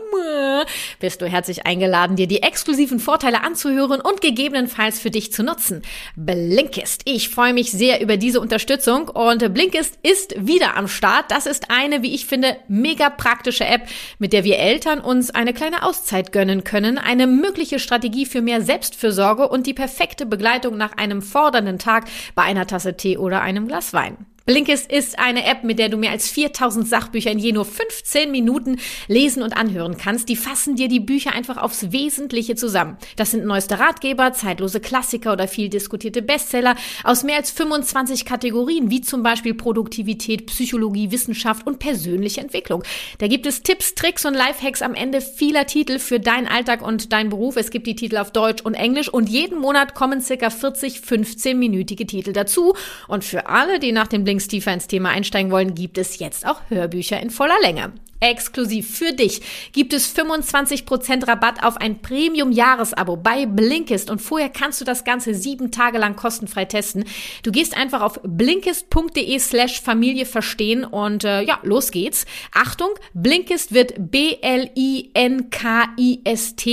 bist 1.00 1.20
du 1.20 1.26
herzlich 1.26 1.66
eingeladen, 1.66 2.16
dir 2.16 2.26
die 2.26 2.42
exklusiven 2.42 3.00
Vorteile 3.00 3.42
anzuhören 3.42 4.00
und 4.00 4.20
gegebenenfalls 4.20 5.00
für 5.00 5.10
dich 5.10 5.32
zu 5.32 5.42
nutzen. 5.42 5.82
Blinkist. 6.16 7.02
Ich 7.04 7.28
freue 7.28 7.52
mich 7.52 7.70
sehr 7.72 8.00
über 8.00 8.16
diese 8.16 8.40
Unterstützung 8.40 9.08
und 9.08 9.52
Blinkist 9.52 9.98
ist 10.02 10.34
wieder 10.38 10.76
am 10.76 10.88
Start. 10.88 11.30
Das 11.30 11.46
ist 11.46 11.70
eine, 11.70 12.02
wie 12.02 12.14
ich 12.14 12.26
finde, 12.26 12.56
mega 12.68 13.10
praktische 13.10 13.64
App, 13.64 13.82
mit 14.18 14.32
der 14.32 14.44
wir 14.44 14.58
Eltern 14.58 15.00
uns 15.00 15.30
eine 15.30 15.52
kleine 15.52 15.82
Auszeit 15.82 16.32
gönnen 16.32 16.64
können, 16.64 16.98
eine 16.98 17.26
mögliche 17.26 17.78
Strategie 17.78 18.26
für 18.26 18.42
mehr 18.42 18.62
Selbstfürsorge 18.62 19.48
und 19.48 19.66
die 19.66 19.74
perfekte 19.74 20.26
Begleitung 20.26 20.76
nach 20.76 20.96
einem 20.96 21.22
fordernden 21.22 21.78
Tag 21.78 22.06
bei 22.34 22.42
einer 22.42 22.66
Tasse 22.66 22.96
Tee 22.96 23.18
oder 23.18 23.42
einem 23.42 23.68
Glas 23.68 23.92
Wein. 23.92 24.26
Blinkist 24.46 24.90
ist 24.90 25.18
eine 25.18 25.44
App, 25.44 25.64
mit 25.64 25.78
der 25.78 25.88
du 25.88 25.96
mehr 25.96 26.10
als 26.10 26.28
4000 26.30 26.88
Sachbücher 26.88 27.30
in 27.30 27.38
je 27.38 27.52
nur 27.52 27.64
15 27.64 28.30
Minuten 28.30 28.78
lesen 29.06 29.42
und 29.42 29.56
anhören 29.56 29.96
kannst. 29.96 30.28
Die 30.28 30.36
fassen 30.36 30.76
dir 30.76 30.88
die 30.88 31.00
Bücher 31.00 31.34
einfach 31.34 31.58
aufs 31.58 31.92
Wesentliche 31.92 32.54
zusammen. 32.54 32.96
Das 33.16 33.30
sind 33.30 33.44
neueste 33.44 33.78
Ratgeber, 33.78 34.32
zeitlose 34.32 34.80
Klassiker 34.80 35.32
oder 35.32 35.46
viel 35.46 35.68
diskutierte 35.68 36.22
Bestseller 36.22 36.74
aus 37.04 37.22
mehr 37.22 37.36
als 37.36 37.50
25 37.50 38.24
Kategorien, 38.24 38.90
wie 38.90 39.02
zum 39.02 39.22
Beispiel 39.22 39.54
Produktivität, 39.54 40.46
Psychologie, 40.46 41.10
Wissenschaft 41.10 41.66
und 41.66 41.78
persönliche 41.78 42.40
Entwicklung. 42.40 42.82
Da 43.18 43.28
gibt 43.28 43.46
es 43.46 43.62
Tipps, 43.62 43.94
Tricks 43.94 44.24
und 44.24 44.34
Lifehacks 44.34 44.82
am 44.82 44.94
Ende 44.94 45.20
vieler 45.20 45.66
Titel 45.66 45.98
für 45.98 46.18
deinen 46.18 46.46
Alltag 46.46 46.82
und 46.82 47.12
deinen 47.12 47.30
Beruf. 47.30 47.56
Es 47.56 47.70
gibt 47.70 47.86
die 47.86 47.94
Titel 47.94 48.16
auf 48.16 48.32
Deutsch 48.32 48.62
und 48.62 48.74
Englisch 48.74 49.08
und 49.08 49.28
jeden 49.28 49.58
Monat 49.58 49.94
kommen 49.94 50.20
circa 50.20 50.50
40 50.50 50.98
15-minütige 50.98 52.06
Titel 52.06 52.32
dazu. 52.32 52.74
Und 53.08 53.24
für 53.24 53.46
alle, 53.46 53.78
die 53.78 53.92
nach 53.92 54.08
dem 54.08 54.24
Übrigens 54.30 54.46
tiefer 54.46 54.72
ins 54.72 54.86
Thema 54.86 55.08
einsteigen 55.08 55.50
wollen, 55.50 55.74
gibt 55.74 55.98
es 55.98 56.20
jetzt 56.20 56.46
auch 56.46 56.60
Hörbücher 56.68 57.18
in 57.18 57.30
voller 57.30 57.60
Länge. 57.62 57.92
Exklusiv 58.20 58.98
für 58.98 59.12
dich 59.12 59.40
gibt 59.72 59.94
es 59.94 60.14
25% 60.14 61.26
Rabatt 61.26 61.62
auf 61.62 61.78
ein 61.78 62.02
Premium-Jahresabo 62.02 63.16
bei 63.16 63.46
Blinkist 63.46 64.10
und 64.10 64.20
vorher 64.20 64.50
kannst 64.50 64.80
du 64.80 64.84
das 64.84 65.04
Ganze 65.04 65.34
sieben 65.34 65.70
Tage 65.70 65.96
lang 65.98 66.16
kostenfrei 66.16 66.66
testen. 66.66 67.04
Du 67.42 67.50
gehst 67.50 67.74
einfach 67.76 68.02
auf 68.02 68.20
blinkist.de 68.22 69.38
slash 69.38 69.80
Familie 69.80 70.26
verstehen 70.26 70.84
und 70.84 71.24
äh, 71.24 71.40
ja, 71.42 71.60
los 71.62 71.90
geht's. 71.90 72.26
Achtung, 72.52 72.90
Blinkist 73.14 73.72
wird 73.72 73.94
B-L-I-N-K-I-S-T 74.10 74.68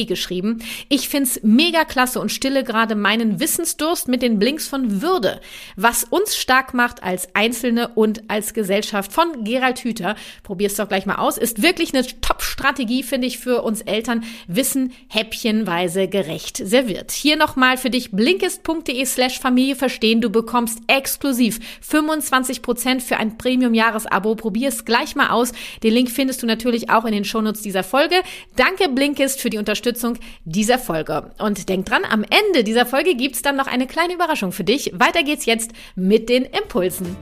geschrieben. 0.06 0.62
Ich 0.89 1.08
find's 1.08 1.39
mega 1.44 1.86
klasse 1.86 2.20
und 2.20 2.32
stille 2.32 2.66
gerade 2.66 2.96
meinen 2.96 3.39
Wissensdurst 3.39 4.10
mit 4.10 4.22
den 4.22 4.38
Blinks 4.38 4.68
von 4.68 5.01
Würde, 5.01 5.39
was 5.77 6.04
uns 6.04 6.36
stark 6.36 6.74
macht 6.74 7.04
als 7.04 7.34
Einzelne 7.36 7.88
und 7.89 8.30
als 8.30 8.54
Gesellschaft 8.54 9.13
von 9.13 9.46
Gerald 9.46 9.80
Hüther. 9.80 10.16
Probier's 10.44 10.75
doch 10.75 10.89
gleich 10.89 11.06
mal 11.06 11.16
aus 11.16 11.37
ist 11.38 11.62
wirklich 11.62 11.94
eine 11.94 12.06
Top-Strategie, 12.22 13.03
finde 13.03 13.27
ich, 13.27 13.39
für 13.39 13.62
uns 13.62 13.82
Eltern. 13.82 14.24
Wissen 14.48 14.94
häppchenweise 15.10 16.08
gerecht 16.08 16.58
serviert. 16.58 17.12
Hier 17.12 17.38
nochmal 17.38 17.77
für 17.77 17.89
dich 17.89 18.12
blinkist.de 18.12 19.06
slash 19.06 19.39
Familie 19.39 19.75
verstehen. 19.75 20.22
Du 20.22 20.29
bekommst 20.29 20.79
exklusiv 20.88 21.60
25% 21.88 23.01
für 23.01 23.17
ein 23.17 23.38
Premium-Jahresabo. 23.38 24.36
Probier 24.36 24.70
es 24.70 24.86
gleich 24.86 25.15
mal 25.15 25.29
aus. 25.29 25.51
Den 25.84 25.94
Link 25.94 26.10
findest 26.10 26.44
du 26.44 26.48
natürlich 26.48 26.89
auch 26.89 27.06
in 27.06 27.12
den 27.12 27.25
Shownotes 27.25 27.62
dieser 27.62 27.84
Folge. 27.84 28.15
Danke 28.56 28.89
Blinkist 28.89 29.41
für 29.41 29.50
die 29.50 29.58
Unterstützung 29.58 30.17
dieser 30.46 30.79
Folge. 30.79 31.32
Und 31.39 31.70
denk 31.70 31.86
dran, 31.86 32.03
am 32.10 32.24
Ende 32.24 32.63
dieser 32.63 32.86
Folge 32.86 33.15
gibt's 33.15 33.41
dann 33.41 33.56
noch 33.56 33.67
eine 33.67 33.88
kleine 33.88 34.13
Überraschung 34.13 34.51
für 34.51 34.63
dich. 34.63 34.91
Weiter 34.94 35.24
geht's 35.24 35.46
jetzt 35.46 35.72
mit 35.96 36.29
den 36.29 36.44
Impulsen. 36.44 37.15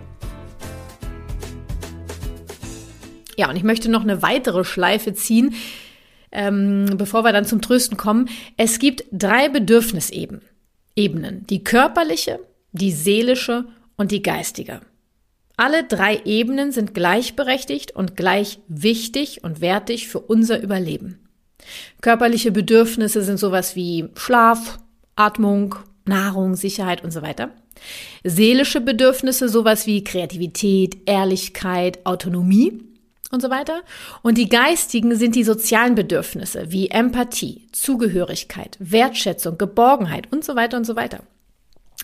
Ja, 3.37 3.49
und 3.49 3.55
ich 3.55 3.63
möchte 3.63 3.89
noch 3.89 4.03
eine 4.03 4.21
weitere 4.21 4.63
Schleife 4.63 5.13
ziehen. 5.13 5.55
ähm, 6.35 6.95
bevor 6.97 7.23
wir 7.23 7.31
dann 7.31 7.45
zum 7.45 7.61
Trösten 7.61 7.97
kommen. 7.97 8.29
Es 8.57 8.79
gibt 8.79 9.05
drei 9.11 9.47
Bedürfnisebenen. 9.47 10.41
Ebenen. 10.95 11.45
Die 11.47 11.63
körperliche, 11.63 12.39
die 12.71 12.91
seelische 12.91 13.65
und 13.97 14.11
die 14.11 14.21
geistige. 14.21 14.81
Alle 15.57 15.83
drei 15.83 16.21
Ebenen 16.25 16.71
sind 16.71 16.93
gleichberechtigt 16.93 17.95
und 17.95 18.15
gleich 18.15 18.59
wichtig 18.67 19.43
und 19.43 19.61
wertig 19.61 20.07
für 20.07 20.19
unser 20.19 20.61
Überleben. 20.61 21.19
Körperliche 22.01 22.51
Bedürfnisse 22.51 23.23
sind 23.23 23.37
sowas 23.37 23.75
wie 23.75 24.09
Schlaf, 24.15 24.77
Atmung, 25.15 25.75
Nahrung, 26.05 26.55
Sicherheit 26.55 27.03
und 27.03 27.11
so 27.11 27.21
weiter. 27.21 27.51
Seelische 28.23 28.81
Bedürfnisse 28.81 29.49
sowas 29.49 29.87
wie 29.87 30.03
Kreativität, 30.03 30.97
Ehrlichkeit, 31.05 32.05
Autonomie 32.05 32.83
und 33.35 33.41
so 33.41 33.51
weiter. 33.51 33.83
Und 34.23 34.39
die 34.39 34.49
geistigen 34.49 35.15
sind 35.15 35.35
die 35.35 35.43
sozialen 35.43 35.93
Bedürfnisse 35.93 36.71
wie 36.71 36.89
Empathie, 36.89 37.67
Zugehörigkeit, 37.71 38.77
Wertschätzung, 38.79 39.59
Geborgenheit 39.59 40.31
und 40.31 40.43
so 40.43 40.55
weiter 40.55 40.77
und 40.77 40.85
so 40.85 40.95
weiter. 40.95 41.19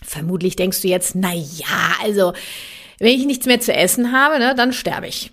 Vermutlich 0.03 0.55
denkst 0.55 0.81
du 0.81 0.87
jetzt, 0.87 1.15
na 1.15 1.33
ja, 1.33 1.95
also 2.03 2.33
wenn 2.99 3.15
ich 3.15 3.25
nichts 3.25 3.47
mehr 3.47 3.59
zu 3.59 3.73
essen 3.73 4.11
habe, 4.11 4.37
ne, 4.37 4.53
dann 4.55 4.73
sterbe 4.73 5.07
ich. 5.07 5.31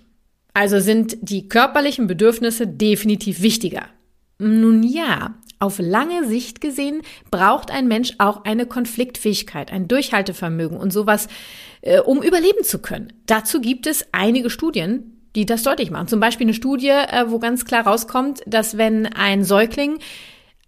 Also 0.53 0.79
sind 0.79 1.17
die 1.21 1.47
körperlichen 1.47 2.07
Bedürfnisse 2.07 2.65
definitiv 2.65 3.41
wichtiger. 3.41 3.83
Nun 4.39 4.83
ja, 4.83 5.35
auf 5.59 5.77
lange 5.79 6.25
Sicht 6.25 6.61
gesehen 6.61 7.01
braucht 7.31 7.69
ein 7.69 7.87
Mensch 7.87 8.13
auch 8.17 8.45
eine 8.45 8.65
Konfliktfähigkeit, 8.65 9.71
ein 9.71 9.89
Durchhaltevermögen 9.89 10.77
und 10.77 10.91
sowas, 10.91 11.27
äh, 11.81 11.99
um 11.99 12.23
überleben 12.23 12.63
zu 12.63 12.79
können. 12.79 13.13
Dazu 13.25 13.59
gibt 13.59 13.85
es 13.85 14.07
einige 14.13 14.49
Studien, 14.49 15.18
die 15.35 15.45
das 15.45 15.63
deutlich 15.63 15.91
machen. 15.91 16.07
Zum 16.07 16.19
Beispiel 16.19 16.45
eine 16.45 16.53
Studie, 16.53 16.89
äh, 16.89 17.25
wo 17.27 17.39
ganz 17.39 17.65
klar 17.65 17.85
rauskommt, 17.85 18.41
dass 18.45 18.77
wenn 18.77 19.05
ein 19.05 19.43
Säugling 19.43 19.99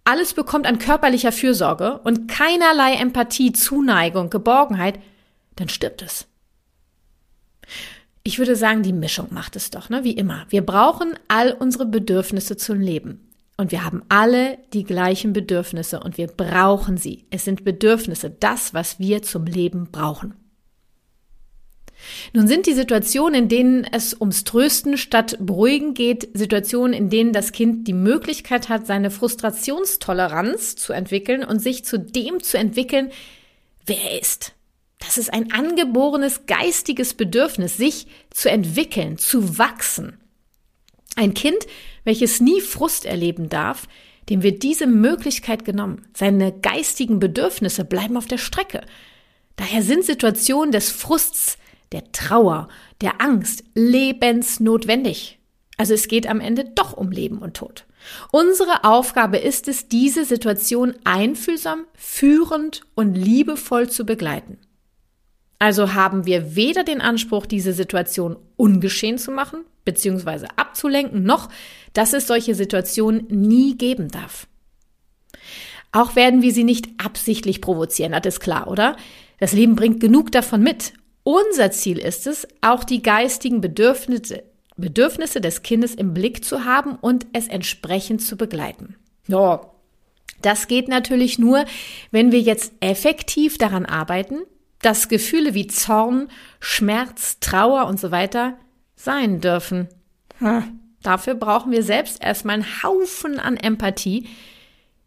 alles 0.04 0.34
bekommt 0.34 0.66
an 0.66 0.78
körperlicher 0.78 1.32
Fürsorge 1.32 2.00
und 2.04 2.26
keinerlei 2.28 2.94
Empathie, 2.94 3.52
Zuneigung, 3.52 4.30
Geborgenheit, 4.30 4.98
dann 5.56 5.68
stirbt 5.68 6.02
es. 6.02 6.26
Ich 8.24 8.38
würde 8.38 8.56
sagen, 8.56 8.82
die 8.82 8.92
Mischung 8.92 9.28
macht 9.30 9.56
es 9.56 9.70
doch, 9.70 9.88
ne? 9.88 10.04
wie 10.04 10.12
immer. 10.12 10.46
Wir 10.48 10.64
brauchen 10.64 11.14
all 11.28 11.52
unsere 11.52 11.86
Bedürfnisse 11.86 12.56
zum 12.56 12.80
Leben. 12.80 13.28
Und 13.56 13.70
wir 13.70 13.84
haben 13.84 14.02
alle 14.08 14.58
die 14.72 14.84
gleichen 14.84 15.32
Bedürfnisse 15.32 16.00
und 16.00 16.18
wir 16.18 16.26
brauchen 16.26 16.96
sie. 16.96 17.26
Es 17.30 17.44
sind 17.44 17.64
Bedürfnisse, 17.64 18.30
das, 18.30 18.74
was 18.74 18.98
wir 18.98 19.22
zum 19.22 19.44
Leben 19.44 19.88
brauchen. 19.92 20.34
Nun 22.32 22.48
sind 22.48 22.66
die 22.66 22.74
Situationen, 22.74 23.42
in 23.42 23.48
denen 23.48 23.84
es 23.84 24.14
ums 24.18 24.44
Trösten 24.44 24.96
statt 24.96 25.36
Beruhigen 25.40 25.94
geht, 25.94 26.28
Situationen, 26.34 26.94
in 26.94 27.10
denen 27.10 27.32
das 27.32 27.52
Kind 27.52 27.86
die 27.86 27.92
Möglichkeit 27.92 28.68
hat, 28.68 28.86
seine 28.86 29.10
Frustrationstoleranz 29.10 30.76
zu 30.76 30.92
entwickeln 30.92 31.44
und 31.44 31.60
sich 31.60 31.84
zu 31.84 31.98
dem 31.98 32.42
zu 32.42 32.58
entwickeln, 32.58 33.10
wer 33.86 33.98
er 33.98 34.20
ist. 34.20 34.54
Das 34.98 35.18
ist 35.18 35.32
ein 35.32 35.52
angeborenes 35.52 36.46
geistiges 36.46 37.14
Bedürfnis, 37.14 37.76
sich 37.76 38.06
zu 38.30 38.48
entwickeln, 38.48 39.18
zu 39.18 39.58
wachsen. 39.58 40.18
Ein 41.16 41.34
Kind, 41.34 41.66
welches 42.04 42.40
nie 42.40 42.60
Frust 42.60 43.04
erleben 43.04 43.48
darf, 43.48 43.88
dem 44.28 44.42
wird 44.42 44.62
diese 44.62 44.86
Möglichkeit 44.86 45.64
genommen. 45.64 46.06
Seine 46.14 46.52
geistigen 46.52 47.18
Bedürfnisse 47.18 47.84
bleiben 47.84 48.16
auf 48.16 48.26
der 48.26 48.38
Strecke. 48.38 48.82
Daher 49.56 49.82
sind 49.82 50.04
Situationen 50.04 50.72
des 50.72 50.90
Frusts 50.90 51.58
der 51.92 52.10
Trauer, 52.12 52.68
der 53.00 53.20
Angst 53.20 53.64
lebensnotwendig. 53.74 55.38
Also 55.76 55.94
es 55.94 56.08
geht 56.08 56.26
am 56.28 56.40
Ende 56.40 56.64
doch 56.64 56.92
um 56.92 57.10
Leben 57.10 57.38
und 57.38 57.54
Tod. 57.54 57.86
Unsere 58.30 58.84
Aufgabe 58.84 59.38
ist 59.38 59.68
es, 59.68 59.88
diese 59.88 60.24
Situation 60.24 60.94
einfühlsam, 61.04 61.86
führend 61.94 62.82
und 62.94 63.14
liebevoll 63.14 63.88
zu 63.88 64.04
begleiten. 64.04 64.58
Also 65.58 65.94
haben 65.94 66.26
wir 66.26 66.56
weder 66.56 66.82
den 66.82 67.00
Anspruch, 67.00 67.46
diese 67.46 67.72
Situation 67.72 68.36
ungeschehen 68.56 69.18
zu 69.18 69.30
machen, 69.30 69.64
beziehungsweise 69.84 70.48
abzulenken, 70.56 71.22
noch, 71.22 71.48
dass 71.92 72.12
es 72.12 72.26
solche 72.26 72.54
Situationen 72.54 73.26
nie 73.28 73.76
geben 73.76 74.08
darf. 74.08 74.48
Auch 75.92 76.16
werden 76.16 76.42
wir 76.42 76.52
sie 76.52 76.64
nicht 76.64 76.88
absichtlich 76.98 77.60
provozieren, 77.60 78.12
das 78.12 78.34
ist 78.34 78.40
klar, 78.40 78.66
oder? 78.66 78.96
Das 79.38 79.52
Leben 79.52 79.76
bringt 79.76 80.00
genug 80.00 80.32
davon 80.32 80.62
mit 80.62 80.94
unser 81.22 81.70
Ziel 81.70 81.98
ist 81.98 82.26
es, 82.26 82.46
auch 82.60 82.84
die 82.84 83.02
geistigen 83.02 83.60
Bedürfnisse, 83.60 84.42
Bedürfnisse 84.76 85.40
des 85.40 85.62
Kindes 85.62 85.94
im 85.94 86.14
Blick 86.14 86.44
zu 86.44 86.64
haben 86.64 86.96
und 86.96 87.26
es 87.32 87.48
entsprechend 87.48 88.22
zu 88.22 88.36
begleiten. 88.36 88.96
Ja, 89.28 89.72
das 90.40 90.66
geht 90.66 90.88
natürlich 90.88 91.38
nur, 91.38 91.64
wenn 92.10 92.32
wir 92.32 92.40
jetzt 92.40 92.72
effektiv 92.80 93.58
daran 93.58 93.86
arbeiten, 93.86 94.40
dass 94.80 95.08
Gefühle 95.08 95.54
wie 95.54 95.68
Zorn, 95.68 96.28
Schmerz, 96.58 97.38
Trauer 97.38 97.86
und 97.86 98.00
so 98.00 98.10
weiter 98.10 98.58
sein 98.96 99.40
dürfen. 99.40 99.88
Hm. 100.38 100.80
Dafür 101.02 101.34
brauchen 101.34 101.72
wir 101.72 101.82
selbst 101.82 102.22
erstmal 102.22 102.56
einen 102.56 102.82
Haufen 102.82 103.38
an 103.38 103.56
Empathie. 103.56 104.28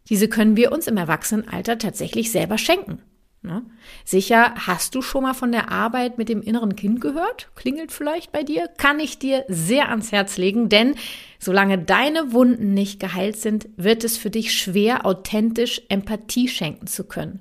Diese 0.08 0.28
können 0.28 0.56
wir 0.56 0.72
uns 0.72 0.86
im 0.86 0.96
Erwachsenenalter 0.96 1.78
tatsächlich 1.78 2.30
selber 2.30 2.58
schenken. 2.58 3.02
Ne? 3.46 3.62
Sicher, 4.04 4.54
hast 4.66 4.94
du 4.94 5.02
schon 5.02 5.22
mal 5.22 5.34
von 5.34 5.52
der 5.52 5.70
Arbeit 5.70 6.18
mit 6.18 6.28
dem 6.28 6.42
inneren 6.42 6.76
Kind 6.76 7.00
gehört? 7.00 7.50
Klingelt 7.54 7.92
vielleicht 7.92 8.32
bei 8.32 8.42
dir? 8.42 8.68
Kann 8.76 9.00
ich 9.00 9.18
dir 9.18 9.44
sehr 9.48 9.88
ans 9.88 10.12
Herz 10.12 10.36
legen, 10.36 10.68
denn 10.68 10.96
solange 11.38 11.78
deine 11.78 12.32
Wunden 12.32 12.74
nicht 12.74 13.00
geheilt 13.00 13.36
sind, 13.36 13.68
wird 13.76 14.04
es 14.04 14.16
für 14.16 14.30
dich 14.30 14.52
schwer, 14.52 15.06
authentisch 15.06 15.82
Empathie 15.88 16.48
schenken 16.48 16.86
zu 16.86 17.04
können. 17.04 17.40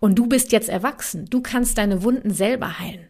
Und 0.00 0.18
du 0.18 0.26
bist 0.26 0.52
jetzt 0.52 0.68
erwachsen. 0.68 1.26
Du 1.30 1.40
kannst 1.40 1.78
deine 1.78 2.02
Wunden 2.02 2.32
selber 2.32 2.78
heilen. 2.78 3.08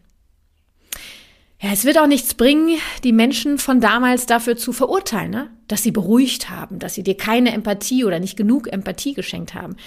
Ja, 1.61 1.71
es 1.71 1.85
wird 1.85 1.97
auch 1.97 2.07
nichts 2.07 2.33
bringen, 2.33 2.77
die 3.03 3.13
Menschen 3.13 3.57
von 3.57 3.79
damals 3.79 4.25
dafür 4.25 4.57
zu 4.57 4.73
verurteilen, 4.73 5.31
ne? 5.31 5.49
dass 5.67 5.83
sie 5.83 5.91
beruhigt 5.91 6.49
haben, 6.49 6.79
dass 6.79 6.93
sie 6.93 7.03
dir 7.03 7.15
keine 7.15 7.53
Empathie 7.53 8.03
oder 8.03 8.19
nicht 8.19 8.35
genug 8.35 8.71
Empathie 8.71 9.13
geschenkt 9.13 9.53
haben. 9.53 9.77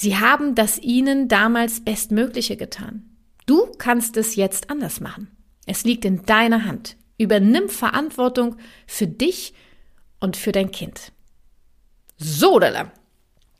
Sie 0.00 0.16
haben 0.16 0.54
das 0.54 0.78
ihnen 0.78 1.26
damals 1.26 1.80
Bestmögliche 1.80 2.56
getan. 2.56 3.02
Du 3.46 3.66
kannst 3.78 4.16
es 4.16 4.36
jetzt 4.36 4.70
anders 4.70 5.00
machen. 5.00 5.26
Es 5.66 5.82
liegt 5.82 6.04
in 6.04 6.24
deiner 6.24 6.64
Hand. 6.64 6.96
Übernimm 7.18 7.68
Verantwortung 7.68 8.54
für 8.86 9.08
dich 9.08 9.54
und 10.20 10.36
für 10.36 10.52
dein 10.52 10.70
Kind. 10.70 11.10
So, 12.16 12.60
Dalla. 12.60 12.92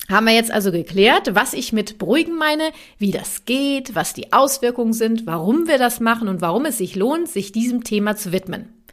Haben 0.08 0.26
wir 0.26 0.32
jetzt 0.32 0.52
also 0.52 0.70
geklärt, 0.70 1.34
was 1.34 1.54
ich 1.54 1.72
mit 1.72 1.98
beruhigen 1.98 2.36
meine, 2.36 2.70
wie 2.98 3.10
das 3.10 3.44
geht, 3.44 3.96
was 3.96 4.14
die 4.14 4.32
Auswirkungen 4.32 4.92
sind, 4.92 5.26
warum 5.26 5.66
wir 5.66 5.78
das 5.78 5.98
machen 5.98 6.28
und 6.28 6.40
warum 6.40 6.66
es 6.66 6.78
sich 6.78 6.94
lohnt, 6.94 7.28
sich 7.28 7.50
diesem 7.50 7.82
Thema 7.82 8.14
zu 8.14 8.30
widmen. 8.30 8.84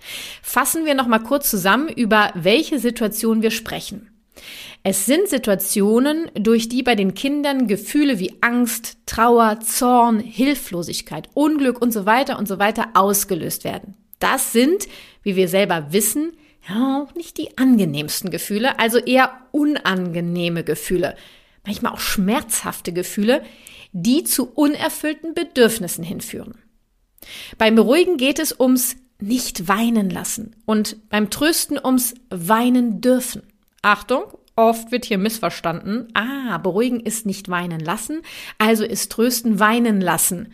Fassen 0.42 0.84
wir 0.86 0.96
noch 0.96 1.06
mal 1.06 1.20
kurz 1.20 1.52
zusammen, 1.52 1.90
über 1.90 2.32
welche 2.34 2.80
Situation 2.80 3.44
wir 3.44 3.52
sprechen. 3.52 4.10
Es 4.88 5.08
sind 5.08 5.28
Situationen, 5.28 6.30
durch 6.36 6.70
die 6.70 6.84
bei 6.84 6.94
den 6.94 7.16
Kindern 7.16 7.66
Gefühle 7.66 8.20
wie 8.20 8.36
Angst, 8.42 8.98
Trauer, 9.08 9.60
Zorn, 9.60 10.20
Hilflosigkeit, 10.20 11.28
Unglück 11.34 11.82
und 11.82 11.92
so 11.92 12.06
weiter 12.06 12.38
und 12.38 12.48
so 12.48 12.60
weiter 12.60 12.90
ausgelöst 12.94 13.64
werden. 13.64 13.96
Das 14.20 14.52
sind, 14.52 14.88
wie 15.24 15.36
wir 15.36 15.48
selber 15.48 15.92
wissen, 15.92 16.34
ja, 16.70 17.08
nicht 17.16 17.40
die 17.40 17.58
angenehmsten 17.58 18.30
Gefühle, 18.30 18.78
also 18.78 19.00
eher 19.00 19.32
unangenehme 19.52 20.64
Gefühle, 20.64 21.16
manchmal 21.66 21.94
auch 21.94 22.00
schmerzhafte 22.00 22.94
Gefühle, 22.94 23.44
die 23.92 24.24
zu 24.24 24.52
unerfüllten 24.54 25.34
Bedürfnissen 25.34 26.04
hinführen. 26.04 26.60
Beim 27.58 27.74
Beruhigen 27.74 28.18
geht 28.18 28.38
es 28.38 28.60
ums 28.60 28.98
nicht 29.20 29.68
weinen 29.68 30.12
lassen 30.12 30.56
und 30.68 31.10
beim 31.10 31.32
Trösten 31.32 31.84
ums 31.84 32.14
weinen 32.30 33.02
dürfen. 33.02 33.42
Achtung, 33.82 34.26
Oft 34.56 34.92
wird 34.92 35.06
hier 35.06 35.18
missverstanden. 35.18 36.08
Ah, 36.14 36.58
beruhigen 36.60 37.02
ist 37.02 37.26
nicht 37.26 37.50
weinen 37.50 37.80
lassen, 37.82 38.22
also 38.58 38.86
ist 38.86 39.12
trösten 39.12 39.60
weinen 39.60 40.00
lassen. 40.00 40.54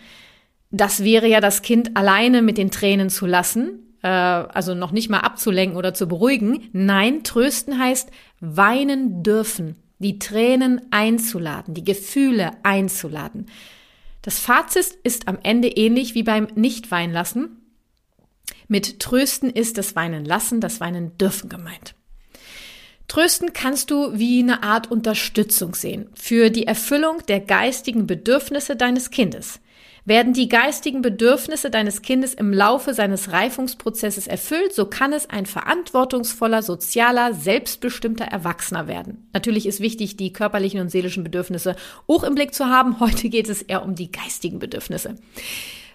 Das 0.71 1.03
wäre 1.03 1.27
ja 1.27 1.39
das 1.39 1.61
Kind 1.61 1.95
alleine 1.95 2.41
mit 2.41 2.57
den 2.57 2.71
Tränen 2.71 3.09
zu 3.09 3.27
lassen, 3.27 3.97
äh, 4.01 4.07
also 4.07 4.73
noch 4.73 4.91
nicht 4.91 5.09
mal 5.09 5.19
abzulenken 5.19 5.77
oder 5.77 5.93
zu 5.93 6.07
beruhigen. 6.07 6.69
Nein, 6.71 7.23
trösten 7.23 7.77
heißt 7.77 8.09
weinen 8.39 9.21
dürfen, 9.21 9.75
die 9.99 10.17
Tränen 10.17 10.81
einzuladen, 10.89 11.73
die 11.75 11.83
Gefühle 11.83 12.51
einzuladen. 12.63 13.47
Das 14.23 14.39
Fazit 14.39 14.97
ist 15.03 15.27
am 15.27 15.37
Ende 15.43 15.67
ähnlich 15.67 16.15
wie 16.15 16.23
beim 16.23 16.47
Nicht-Weinen 16.55 17.13
lassen. 17.13 17.57
Mit 18.67 18.99
Trösten 18.99 19.49
ist 19.49 19.77
das 19.77 19.95
Weinen 19.95 20.25
lassen, 20.25 20.61
das 20.61 20.79
Weinen 20.79 21.17
dürfen 21.17 21.49
gemeint. 21.49 21.95
Trösten 23.12 23.52
kannst 23.52 23.91
du 23.91 24.17
wie 24.17 24.41
eine 24.41 24.63
Art 24.63 24.89
Unterstützung 24.89 25.76
sehen 25.76 26.08
für 26.13 26.50
die 26.50 26.65
Erfüllung 26.65 27.17
der 27.28 27.41
geistigen 27.41 28.08
Bedürfnisse 28.08 28.78
deines 28.78 29.12
Kindes. 29.12 29.60
Werden 30.06 30.32
die 30.32 30.47
geistigen 30.47 31.02
Bedürfnisse 31.02 31.69
deines 31.69 32.04
Kindes 32.04 32.34
im 32.34 32.54
Laufe 32.54 32.93
seines 32.93 33.34
Reifungsprozesses 33.34 34.28
erfüllt, 34.28 34.74
so 34.74 34.86
kann 34.86 35.12
es 35.12 35.30
ein 35.30 35.45
verantwortungsvoller, 35.45 36.63
sozialer, 36.63 37.34
selbstbestimmter 37.34 38.24
Erwachsener 38.24 38.88
werden. 38.88 39.28
Natürlich 39.34 39.65
ist 39.65 39.82
wichtig, 39.82 40.15
die 40.15 40.32
körperlichen 40.32 40.80
und 40.80 40.88
seelischen 40.88 41.26
Bedürfnisse 41.26 41.76
hoch 42.08 42.24
im 42.24 42.34
Blick 42.34 42.54
zu 42.54 42.67
haben. 42.67 43.02
Heute 43.02 43.28
geht 43.28 43.50
es 43.50 43.62
eher 43.62 43.84
um 43.84 43.93
die 43.93 44.10
geistigen 44.10 44.60
Bedürfnisse. 44.60 45.15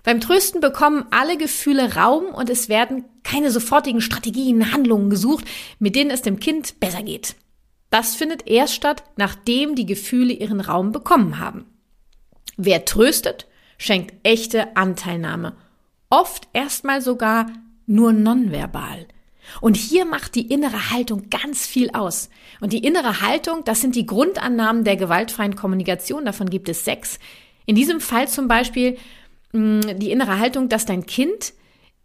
Beim 0.07 0.21
Trösten 0.21 0.61
bekommen 0.61 1.05
alle 1.11 1.37
Gefühle 1.37 1.97
Raum 1.97 2.27
und 2.27 2.49
es 2.49 2.69
werden 2.69 3.07
keine 3.25 3.51
sofortigen 3.51 4.01
Strategien, 4.01 4.73
Handlungen 4.73 5.11
gesucht, 5.11 5.45
mit 5.81 5.97
denen 5.97 6.13
es 6.13 6.23
dem 6.23 6.39
Kind 6.39 6.79
besser 6.79 7.03
geht. 7.03 7.35
Das 7.91 8.15
findet 8.15 8.47
erst 8.47 8.75
statt, 8.75 9.03
nachdem 9.17 9.75
die 9.75 9.85
Gefühle 9.85 10.33
ihren 10.33 10.61
Raum 10.61 10.93
bekommen 10.93 11.41
haben. 11.41 11.67
Wer 12.57 12.85
tröstet, 12.85 13.49
schenkt 13.79 14.15
echte 14.23 14.77
Anteilnahme. 14.77 15.57
Oft 16.09 16.47
erstmal 16.53 17.03
sogar 17.03 17.49
nur 17.87 18.13
nonverbal. 18.13 19.09
Und 19.61 19.77
hier 19.77 20.05
macht 20.05 20.37
die 20.37 20.47
innere 20.47 20.93
Haltung 20.93 21.31
ganz 21.31 21.67
viel 21.67 21.91
aus. 21.91 22.31
Und 22.61 22.73
die 22.73 22.85
innere 22.85 23.23
Haltung, 23.23 23.65
das 23.65 23.81
sind 23.81 23.97
die 23.97 24.07
Grundannahmen 24.07 24.85
der 24.85 24.95
gewaltfreien 24.95 25.57
Kommunikation. 25.57 26.25
Davon 26.25 26.49
gibt 26.49 26.69
es 26.69 26.85
sechs. 26.85 27.19
In 27.65 27.75
diesem 27.75 28.01
Fall 28.01 28.29
zum 28.29 28.47
Beispiel 28.47 28.99
die 29.53 30.11
innere 30.11 30.39
Haltung, 30.39 30.69
dass 30.69 30.87
dein 30.87 31.07
Kind 31.07 31.55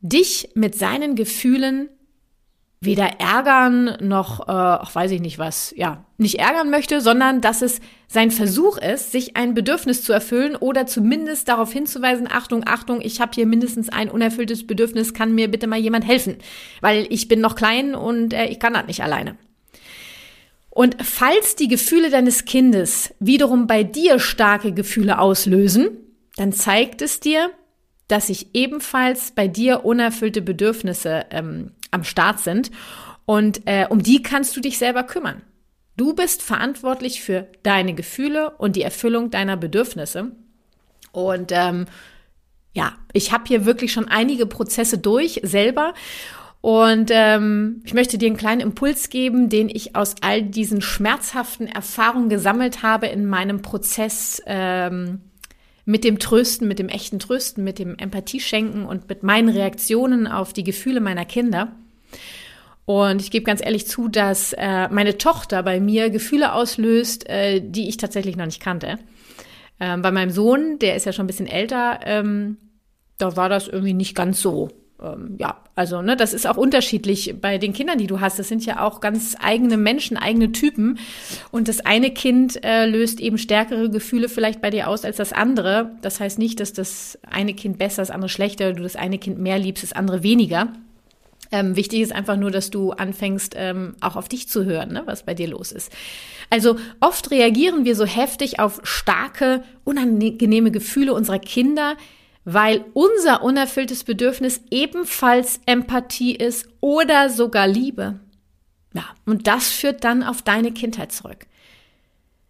dich 0.02 0.50
mit 0.56 0.76
seinen 0.76 1.16
Gefühlen 1.16 1.90
weder 2.84 3.20
ärgern 3.20 3.98
noch, 4.02 4.40
äh, 4.42 4.52
ach, 4.52 4.96
weiß 4.96 5.12
ich 5.12 5.22
nicht 5.22 5.38
was, 5.38 5.72
ja, 5.78 6.04
nicht 6.18 6.40
ärgern 6.40 6.72
möchte, 6.72 7.00
sondern 7.00 7.40
dass 7.40 7.62
es 7.62 7.80
sein 8.08 8.32
Versuch 8.32 8.80
ist, 8.80 9.12
sich 9.12 9.38
ein 9.38 9.54
Bedürfnis 9.54 10.04
zu 10.04 10.12
erfüllen 10.14 10.56
oder 10.56 10.88
zumindest 10.88 11.48
darauf 11.48 11.72
hinzuweisen, 11.72 12.28
Achtung, 12.30 12.64
Achtung, 12.66 13.00
ich 13.02 13.22
habe 13.22 13.34
hier 13.36 13.46
mindestens 13.46 13.90
ein 13.90 14.10
unerfülltes 14.10 14.66
Bedürfnis, 14.66 15.14
kann 15.14 15.36
mir 15.36 15.50
bitte 15.50 15.68
mal 15.68 15.80
jemand 15.80 16.08
helfen, 16.08 16.38
weil 16.82 17.06
ich 17.12 17.28
bin 17.28 17.40
noch 17.40 17.56
klein 17.56 17.94
und 17.94 18.34
äh, 18.34 18.48
ich 18.48 18.60
kann 18.60 18.74
das 18.74 18.88
nicht 18.88 19.04
alleine. 19.04 19.38
Und 20.72 20.98
falls 21.04 21.56
die 21.56 21.68
Gefühle 21.68 22.10
deines 22.10 22.46
Kindes 22.46 23.14
wiederum 23.20 23.68
bei 23.68 23.84
dir 23.84 24.18
starke 24.18 24.72
Gefühle 24.72 25.20
auslösen, 25.20 25.90
dann 26.36 26.54
zeigt 26.54 27.02
es 27.02 27.20
dir, 27.20 27.52
dass 28.08 28.28
sich 28.28 28.54
ebenfalls 28.54 29.32
bei 29.32 29.48
dir 29.48 29.86
unerfüllte 29.86 30.42
Bedürfnisse 30.42 31.26
ähm, 31.30 31.72
am 31.92 32.04
Start 32.04 32.40
sind. 32.40 32.72
Und 33.26 33.62
äh, 33.66 33.88
um 33.90 34.04
die 34.04 34.22
kannst 34.22 34.56
du 34.58 34.62
dich 34.62 34.78
selber 34.78 35.04
kümmern. 35.04 35.42
Du 35.96 36.14
bist 36.14 36.42
verantwortlich 36.42 37.22
für 37.22 37.48
deine 37.64 37.94
Gefühle 37.94 38.52
und 38.58 38.76
die 38.76 38.82
Erfüllung 38.82 39.30
deiner 39.30 39.56
Bedürfnisse. 39.56 40.32
Und 41.12 41.52
ähm, 41.52 41.86
ja, 42.74 42.94
ich 43.14 43.32
habe 43.32 43.44
hier 43.48 43.66
wirklich 43.66 43.92
schon 43.92 44.08
einige 44.08 44.46
Prozesse 44.46 44.98
durch 44.98 45.42
selber. 45.44 45.94
Und 46.62 47.12
ähm, 47.12 47.82
ich 47.86 47.94
möchte 47.94 48.18
dir 48.18 48.28
einen 48.28 48.38
kleinen 48.38 48.62
Impuls 48.62 49.10
geben, 49.10 49.50
den 49.50 49.68
ich 49.68 49.96
aus 49.96 50.16
all 50.22 50.44
diesen 50.44 50.82
schmerzhaften 50.82 51.68
Erfahrungen 51.68 52.30
gesammelt 52.30 52.84
habe 52.84 53.08
in 53.08 53.26
meinem 53.26 53.62
Prozess 53.62 54.42
ähm, 54.46 55.22
mit 55.86 56.04
dem 56.04 56.20
Trösten, 56.20 56.68
mit 56.68 56.80
dem 56.80 56.90
echten 56.90 57.20
Trösten, 57.20 57.64
mit 57.64 57.80
dem 57.80 57.98
Empathie 57.98 58.40
schenken 58.40 58.86
und 58.86 59.10
mit 59.10 59.24
meinen 59.24 59.50
Reaktionen 59.50 60.28
auf 60.28 60.54
die 60.54 60.64
Gefühle 60.64 61.02
meiner 61.02 61.26
Kinder. 61.26 61.72
Und 62.86 63.22
ich 63.22 63.32
gebe 63.32 63.46
ganz 63.46 63.64
ehrlich 63.64 63.88
zu, 63.88 64.08
dass 64.08 64.54
äh, 64.54 64.90
meine 64.90 65.18
Tochter 65.18 65.64
bei 65.64 65.80
mir 65.80 66.10
Gefühle 66.10 66.54
auslöst, 66.54 67.30
äh, 67.30 67.62
die 67.62 67.88
ich 67.88 67.98
tatsächlich 67.98 68.36
noch 68.36 68.46
nicht 68.46 68.62
kannte. 68.62 69.00
Ähm, 69.80 70.02
bei 70.02 70.12
meinem 70.12 70.32
Sohn, 70.32 70.78
der 70.80 70.96
ist 70.96 71.06
ja 71.06 71.14
schon 71.14 71.26
ein 71.26 71.28
bisschen 71.28 71.48
älter, 71.48 72.00
ähm, 72.06 72.58
da 73.18 73.36
war 73.36 73.50
das 73.50 73.68
irgendwie 73.68 73.94
nicht 73.94 74.16
ganz 74.16 74.42
so. 74.42 74.70
Ähm, 75.02 75.36
ja, 75.40 75.58
also 75.76 76.02
ne, 76.02 76.16
das 76.16 76.34
ist 76.34 76.48
auch 76.48 76.58
unterschiedlich 76.58 77.36
bei 77.42 77.58
den 77.58 77.74
Kindern, 77.74 77.98
die 77.98 78.08
du 78.08 78.20
hast. 78.20 78.40
Das 78.40 78.48
sind 78.48 78.66
ja 78.66 78.86
auch 78.86 79.02
ganz 79.02 79.36
eigene 79.40 79.78
Menschen, 79.78 80.18
eigene 80.18 80.52
Typen. 80.52 81.00
Und 81.52 81.68
das 81.68 81.80
eine 81.82 82.12
Kind 82.12 82.64
äh, 82.64 82.86
löst 82.86 83.20
eben 83.20 83.38
stärkere 83.38 83.90
Gefühle 83.90 84.30
vielleicht 84.30 84.62
bei 84.62 84.70
dir 84.70 84.88
aus 84.88 85.06
als 85.06 85.18
das 85.18 85.34
andere. 85.34 85.92
Das 86.02 86.20
heißt 86.20 86.40
nicht, 86.40 86.60
dass 86.60 86.74
das 86.74 87.20
eine 87.30 87.54
Kind 87.54 87.78
besser, 87.78 88.02
das 88.02 88.12
andere 88.12 88.30
schlechter, 88.30 88.74
du 88.74 88.84
das 88.84 88.96
eine 88.96 89.18
Kind 89.18 89.40
mehr 89.40 89.60
liebst, 89.60 89.84
das 89.84 89.94
andere 89.94 90.24
weniger. 90.24 90.74
Ähm, 91.54 91.76
wichtig 91.76 92.00
ist 92.00 92.14
einfach 92.14 92.38
nur, 92.38 92.50
dass 92.50 92.70
du 92.70 92.92
anfängst, 92.92 93.56
ähm, 93.58 93.96
auch 94.00 94.16
auf 94.16 94.30
dich 94.30 94.48
zu 94.48 94.64
hören, 94.64 94.94
ne, 94.94 95.04
was 95.06 95.24
bei 95.24 95.34
dir 95.34 95.50
los 95.50 95.74
ist. 95.74 95.92
Also 96.50 96.78
oft 97.02 97.30
reagieren 97.32 97.84
wir 97.84 97.96
so 97.96 98.06
heftig 98.06 98.60
auf 98.60 98.80
starke, 98.84 99.64
unangenehme 99.84 100.72
Gefühle 100.72 101.14
unserer 101.14 101.40
Kinder, 101.40 101.98
weil 102.44 102.86
unser 102.94 103.44
unerfülltes 103.44 104.04
Bedürfnis 104.04 104.62
ebenfalls 104.72 105.60
Empathie 105.66 106.36
ist 106.36 106.68
oder 106.80 107.30
sogar 107.30 107.68
Liebe. 107.68 108.20
Ja, 108.94 109.06
und 109.26 109.48
das 109.48 109.70
führt 109.70 110.04
dann 110.04 110.24
auf 110.24 110.42
deine 110.42 110.72
Kindheit 110.72 111.12
zurück. 111.12 111.46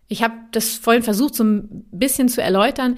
Ich 0.08 0.24
habe 0.24 0.34
das 0.52 0.76
vorhin 0.76 1.04
versucht, 1.04 1.36
so 1.36 1.44
ein 1.44 1.86
bisschen 1.92 2.30
zu 2.30 2.42
erläutern. 2.42 2.98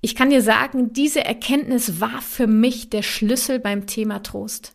Ich 0.00 0.14
kann 0.14 0.30
dir 0.30 0.42
sagen, 0.42 0.92
diese 0.92 1.24
Erkenntnis 1.24 2.00
war 2.00 2.20
für 2.22 2.46
mich 2.46 2.90
der 2.90 3.02
Schlüssel 3.02 3.58
beim 3.58 3.86
Thema 3.86 4.22
Trost. 4.22 4.74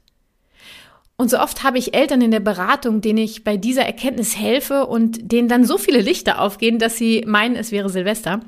Und 1.18 1.30
so 1.30 1.40
oft 1.40 1.64
habe 1.64 1.78
ich 1.78 1.94
Eltern 1.94 2.22
in 2.22 2.32
der 2.32 2.42
Beratung, 2.42 3.02
denen 3.02 3.20
ich 3.20 3.44
bei 3.44 3.56
dieser 3.56 3.86
Erkenntnis 3.86 4.38
helfe 4.38 4.86
und 4.86 5.32
denen 5.32 5.48
dann 5.48 5.64
so 5.64 5.78
viele 5.78 6.02
Lichter 6.02 6.42
aufgehen, 6.42 6.78
dass 6.78 6.98
sie 6.98 7.24
meinen, 7.26 7.56
es 7.56 7.72
wäre 7.72 7.90
Silvester. 7.90 8.42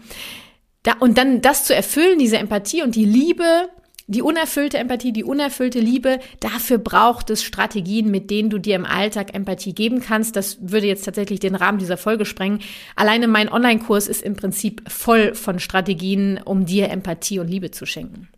Da, 0.87 0.93
und 1.01 1.17
dann 1.17 1.41
das 1.41 1.65
zu 1.65 1.75
erfüllen, 1.75 2.17
diese 2.17 2.37
Empathie 2.37 2.81
und 2.81 2.95
die 2.95 3.03
Liebe, 3.03 3.67
die 4.07 4.21
unerfüllte 4.21 4.77
Empathie, 4.77 5.11
die 5.11 5.25
unerfüllte 5.25 5.81
Liebe, 5.81 6.19
dafür 6.39 6.77
braucht 6.77 7.29
es 7.29 7.43
Strategien, 7.43 8.09
mit 8.09 8.31
denen 8.31 8.49
du 8.49 8.57
dir 8.57 8.77
im 8.77 8.85
Alltag 8.85 9.35
Empathie 9.35 9.75
geben 9.75 9.99
kannst. 9.99 10.37
Das 10.37 10.59
würde 10.61 10.87
jetzt 10.87 11.03
tatsächlich 11.03 11.41
den 11.41 11.55
Rahmen 11.55 11.77
dieser 11.77 11.97
Folge 11.97 12.23
sprengen. 12.23 12.61
Alleine 12.95 13.27
mein 13.27 13.51
Online-Kurs 13.51 14.07
ist 14.07 14.21
im 14.21 14.37
Prinzip 14.37 14.89
voll 14.89 15.35
von 15.35 15.59
Strategien, 15.59 16.39
um 16.45 16.65
dir 16.65 16.89
Empathie 16.89 17.39
und 17.39 17.49
Liebe 17.49 17.71
zu 17.71 17.85
schenken. 17.85 18.29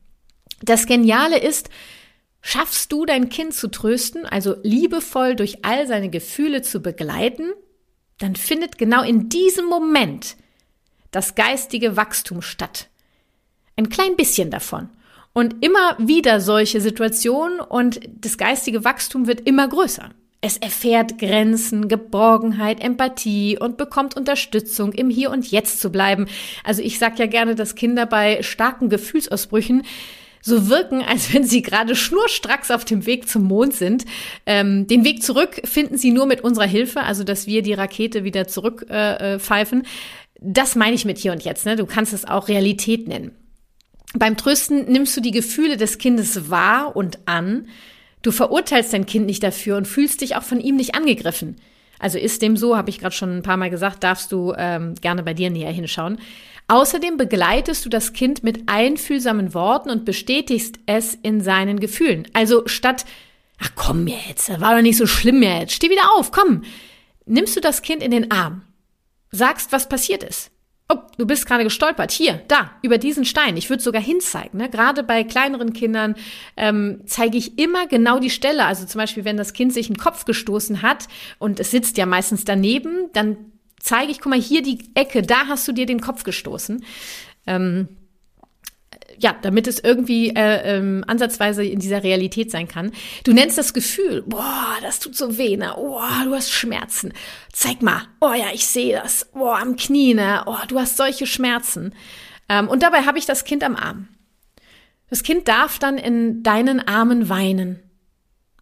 Das 0.63 0.87
Geniale 0.87 1.37
ist, 1.37 1.69
Schaffst 2.41 2.93
du 2.93 3.05
dein 3.05 3.27
Kind 3.27 3.53
zu 3.53 3.67
trösten, 3.67 4.25
also 4.25 4.55
liebevoll 4.63 5.35
durch 5.35 5.65
all 5.65 5.87
seine 5.87 6.09
Gefühle 6.09 6.61
zu 6.61 6.81
begleiten, 6.81 7.51
dann 8.17 8.37
findet 8.37 8.77
genau 8.77 9.03
in 9.03 9.27
diesem 9.27 9.65
Moment 9.65 10.37
das 11.11 11.35
geistige 11.35 11.95
Wachstum 11.95 12.41
statt. 12.41 12.89
Ein 13.75 13.89
klein 13.89 14.15
bisschen 14.15 14.51
davon. 14.51 14.89
Und 15.33 15.63
immer 15.63 15.95
wieder 15.99 16.41
solche 16.41 16.81
Situationen 16.81 17.59
und 17.59 17.99
das 18.19 18.37
geistige 18.37 18.83
Wachstum 18.83 19.27
wird 19.27 19.41
immer 19.41 19.67
größer. 19.67 20.09
Es 20.41 20.57
erfährt 20.57 21.19
Grenzen, 21.19 21.89
Geborgenheit, 21.89 22.81
Empathie 22.81 23.57
und 23.59 23.77
bekommt 23.77 24.15
Unterstützung, 24.15 24.93
im 24.93 25.09
Hier 25.09 25.31
und 25.31 25.51
Jetzt 25.51 25.81
zu 25.81 25.91
bleiben. 25.91 26.27
Also 26.63 26.81
ich 26.81 26.97
sage 26.97 27.15
ja 27.17 27.25
gerne, 27.25 27.55
dass 27.55 27.75
Kinder 27.75 28.05
bei 28.05 28.41
starken 28.41 28.89
Gefühlsausbrüchen 28.89 29.83
so 30.41 30.69
wirken, 30.69 31.01
als 31.01 31.33
wenn 31.33 31.43
sie 31.43 31.61
gerade 31.61 31.95
schnurstracks 31.95 32.71
auf 32.71 32.85
dem 32.85 33.05
Weg 33.05 33.27
zum 33.27 33.43
Mond 33.43 33.73
sind. 33.73 34.05
Ähm, 34.45 34.87
den 34.87 35.03
Weg 35.03 35.23
zurück 35.23 35.61
finden 35.65 35.97
sie 35.97 36.11
nur 36.11 36.25
mit 36.25 36.41
unserer 36.41 36.67
Hilfe, 36.67 37.01
also 37.01 37.25
dass 37.25 37.45
wir 37.45 37.61
die 37.61 37.73
Rakete 37.73 38.23
wieder 38.23 38.47
zurückpfeifen. 38.47 39.81
Äh, 39.81 39.87
das 40.41 40.75
meine 40.75 40.95
ich 40.95 41.05
mit 41.05 41.17
hier 41.17 41.31
und 41.31 41.43
jetzt. 41.43 41.65
Ne? 41.65 41.75
Du 41.75 41.85
kannst 41.85 42.13
es 42.13 42.25
auch 42.25 42.47
Realität 42.47 43.07
nennen. 43.07 43.31
Beim 44.13 44.37
Trösten 44.37 44.91
nimmst 44.91 45.15
du 45.15 45.21
die 45.21 45.31
Gefühle 45.31 45.77
des 45.77 45.97
Kindes 45.97 46.49
wahr 46.49 46.95
und 46.95 47.19
an. 47.27 47.67
Du 48.21 48.31
verurteilst 48.31 48.93
dein 48.93 49.05
Kind 49.05 49.27
nicht 49.27 49.43
dafür 49.43 49.77
und 49.77 49.87
fühlst 49.87 50.21
dich 50.21 50.35
auch 50.35 50.43
von 50.43 50.59
ihm 50.59 50.75
nicht 50.75 50.95
angegriffen. 50.95 51.57
Also 51.99 52.17
ist 52.17 52.41
dem 52.41 52.57
so, 52.57 52.77
habe 52.77 52.89
ich 52.89 52.99
gerade 52.99 53.13
schon 53.13 53.37
ein 53.37 53.43
paar 53.43 53.57
Mal 53.57 53.69
gesagt, 53.69 54.03
darfst 54.03 54.31
du 54.31 54.53
ähm, 54.57 54.95
gerne 54.95 55.21
bei 55.21 55.33
dir 55.33 55.49
näher 55.49 55.71
hinschauen. 55.71 56.17
Außerdem 56.69 57.17
begleitest 57.17 57.85
du 57.85 57.89
das 57.89 58.13
Kind 58.13 58.43
mit 58.43 58.63
einfühlsamen 58.67 59.53
Worten 59.53 59.89
und 59.89 60.05
bestätigst 60.05 60.79
es 60.85 61.15
in 61.15 61.41
seinen 61.41 61.79
Gefühlen. 61.79 62.27
Also 62.33 62.67
statt, 62.67 63.05
ach 63.59 63.71
komm 63.75 64.07
jetzt, 64.07 64.49
war 64.61 64.75
doch 64.75 64.81
nicht 64.81 64.97
so 64.97 65.07
schlimm 65.07 65.43
jetzt, 65.43 65.73
steh 65.73 65.89
wieder 65.89 66.13
auf, 66.15 66.31
komm, 66.31 66.63
nimmst 67.25 67.55
du 67.55 67.59
das 67.59 67.81
Kind 67.81 68.01
in 68.03 68.11
den 68.11 68.31
Arm, 68.31 68.61
sagst, 69.31 69.71
was 69.71 69.89
passiert 69.89 70.23
ist. 70.23 70.51
Oh, 70.91 70.97
du 71.19 71.27
bist 71.27 71.45
gerade 71.45 71.63
gestolpert. 71.63 72.11
Hier, 72.11 72.41
da, 72.47 72.71
über 72.81 72.97
diesen 72.97 73.23
Stein. 73.23 73.57
Ich 73.57 73.69
würde 73.69 73.83
sogar 73.83 74.01
hinzeigen. 74.01 74.57
Ne? 74.57 74.69
Gerade 74.69 75.03
bei 75.03 75.23
kleineren 75.23 75.73
Kindern 75.73 76.15
ähm, 76.57 77.01
zeige 77.05 77.37
ich 77.37 77.59
immer 77.59 77.85
genau 77.85 78.17
die 78.17 78.31
Stelle. 78.31 78.65
Also 78.65 78.87
zum 78.87 78.97
Beispiel, 78.97 79.23
wenn 79.23 79.37
das 79.37 79.53
Kind 79.53 79.71
sich 79.71 79.87
einen 79.87 79.97
Kopf 79.97 80.25
gestoßen 80.25 80.81
hat 80.81 81.07
und 81.37 81.59
es 81.59 81.69
sitzt 81.69 81.97
ja 81.97 82.07
meistens 82.07 82.43
daneben, 82.43 83.11
dann 83.13 83.37
zeige 83.79 84.11
ich, 84.11 84.19
guck 84.19 84.31
mal, 84.31 84.41
hier 84.41 84.63
die 84.63 84.79
Ecke, 84.95 85.21
da 85.21 85.45
hast 85.47 85.67
du 85.67 85.73
dir 85.73 85.85
den 85.85 86.01
Kopf 86.01 86.23
gestoßen. 86.23 86.83
Ähm, 87.45 87.87
ja, 89.19 89.35
damit 89.41 89.67
es 89.67 89.79
irgendwie 89.79 90.29
äh, 90.29 90.77
ähm, 90.77 91.03
ansatzweise 91.07 91.63
in 91.63 91.79
dieser 91.79 92.03
Realität 92.03 92.51
sein 92.51 92.67
kann. 92.67 92.91
Du 93.23 93.33
nennst 93.33 93.57
das 93.57 93.73
Gefühl, 93.73 94.23
boah, 94.25 94.75
das 94.81 94.99
tut 94.99 95.15
so 95.15 95.37
weh, 95.37 95.57
ne? 95.57 95.75
Oh, 95.77 96.01
du 96.23 96.33
hast 96.33 96.51
Schmerzen. 96.51 97.13
Zeig 97.51 97.81
mal. 97.81 98.03
Oh 98.21 98.33
ja, 98.33 98.47
ich 98.53 98.65
sehe 98.65 98.95
das. 98.95 99.25
Boah, 99.33 99.59
am 99.59 99.75
Knie, 99.75 100.13
ne? 100.13 100.43
Oh, 100.45 100.57
du 100.67 100.79
hast 100.79 100.97
solche 100.97 101.25
Schmerzen. 101.25 101.93
Ähm, 102.47 102.67
und 102.67 102.83
dabei 102.83 103.01
habe 103.01 103.17
ich 103.17 103.25
das 103.25 103.43
Kind 103.43 103.63
am 103.63 103.75
Arm. 103.75 104.07
Das 105.09 105.23
Kind 105.23 105.47
darf 105.47 105.79
dann 105.79 105.97
in 105.97 106.43
deinen 106.43 106.87
Armen 106.87 107.29
weinen. 107.29 107.79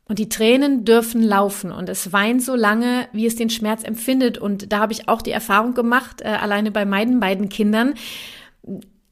Und 0.06 0.20
die 0.20 0.30
Tränen 0.30 0.86
dürfen 0.86 1.22
laufen 1.22 1.70
und 1.70 1.89
es 1.89 2.13
weint 2.13 2.41
so 2.41 2.56
lange, 2.56 3.10
wie 3.12 3.26
es 3.26 3.36
den 3.36 3.50
Schmerz 3.50 3.84
empfindet. 3.84 4.38
Und 4.38 4.72
da 4.72 4.80
habe 4.80 4.93
ich 4.93 5.10
auch 5.10 5.22
die 5.22 5.32
Erfahrung 5.32 5.74
gemacht, 5.74 6.22
äh, 6.22 6.30
alleine 6.30 6.72
bei 6.72 6.86
meinen 6.86 7.20
beiden 7.20 7.50
Kindern. 7.50 7.93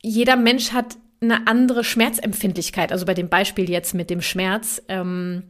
Jeder 0.02 0.38
Mensch 0.38 0.72
hat 0.72 0.96
eine 1.32 1.48
andere 1.48 1.84
Schmerzempfindlichkeit. 1.84 2.92
Also 2.92 3.06
bei 3.06 3.14
dem 3.14 3.30
Beispiel 3.30 3.70
jetzt 3.70 3.94
mit 3.94 4.10
dem 4.10 4.22
Schmerz. 4.22 4.82
Ähm, 4.88 5.44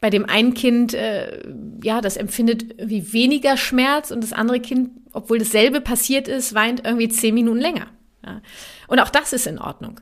bei 0.00 0.08
dem 0.08 0.24
einen 0.24 0.54
Kind, 0.54 0.94
äh, 0.94 1.42
ja, 1.82 2.00
das 2.00 2.16
empfindet 2.16 2.74
wie 2.78 3.12
weniger 3.12 3.56
Schmerz 3.56 4.10
und 4.10 4.22
das 4.22 4.32
andere 4.32 4.60
Kind, 4.60 4.90
obwohl 5.12 5.38
dasselbe 5.38 5.82
passiert 5.82 6.26
ist, 6.26 6.54
weint 6.54 6.84
irgendwie 6.84 7.08
zehn 7.08 7.34
Minuten 7.34 7.60
länger. 7.60 7.86
Ja. 8.24 8.40
Und 8.88 8.98
auch 9.00 9.10
das 9.10 9.32
ist 9.32 9.46
in 9.46 9.58
Ordnung. 9.58 10.00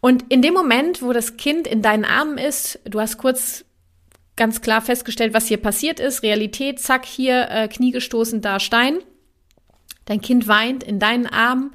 Und 0.00 0.24
in 0.30 0.42
dem 0.42 0.54
Moment, 0.54 1.02
wo 1.02 1.12
das 1.12 1.36
Kind 1.36 1.68
in 1.68 1.82
deinen 1.82 2.04
Armen 2.04 2.38
ist, 2.38 2.80
du 2.84 3.00
hast 3.00 3.18
kurz 3.18 3.64
ganz 4.34 4.62
klar 4.62 4.80
festgestellt, 4.80 5.34
was 5.34 5.46
hier 5.46 5.58
passiert 5.58 6.00
ist, 6.00 6.22
Realität, 6.22 6.80
zack, 6.80 7.04
hier 7.04 7.48
äh, 7.50 7.68
Knie 7.68 7.92
gestoßen, 7.92 8.40
da 8.40 8.58
Stein. 8.58 8.98
Dein 10.06 10.20
Kind 10.20 10.48
weint 10.48 10.82
in 10.82 10.98
deinen 10.98 11.26
Armen 11.26 11.72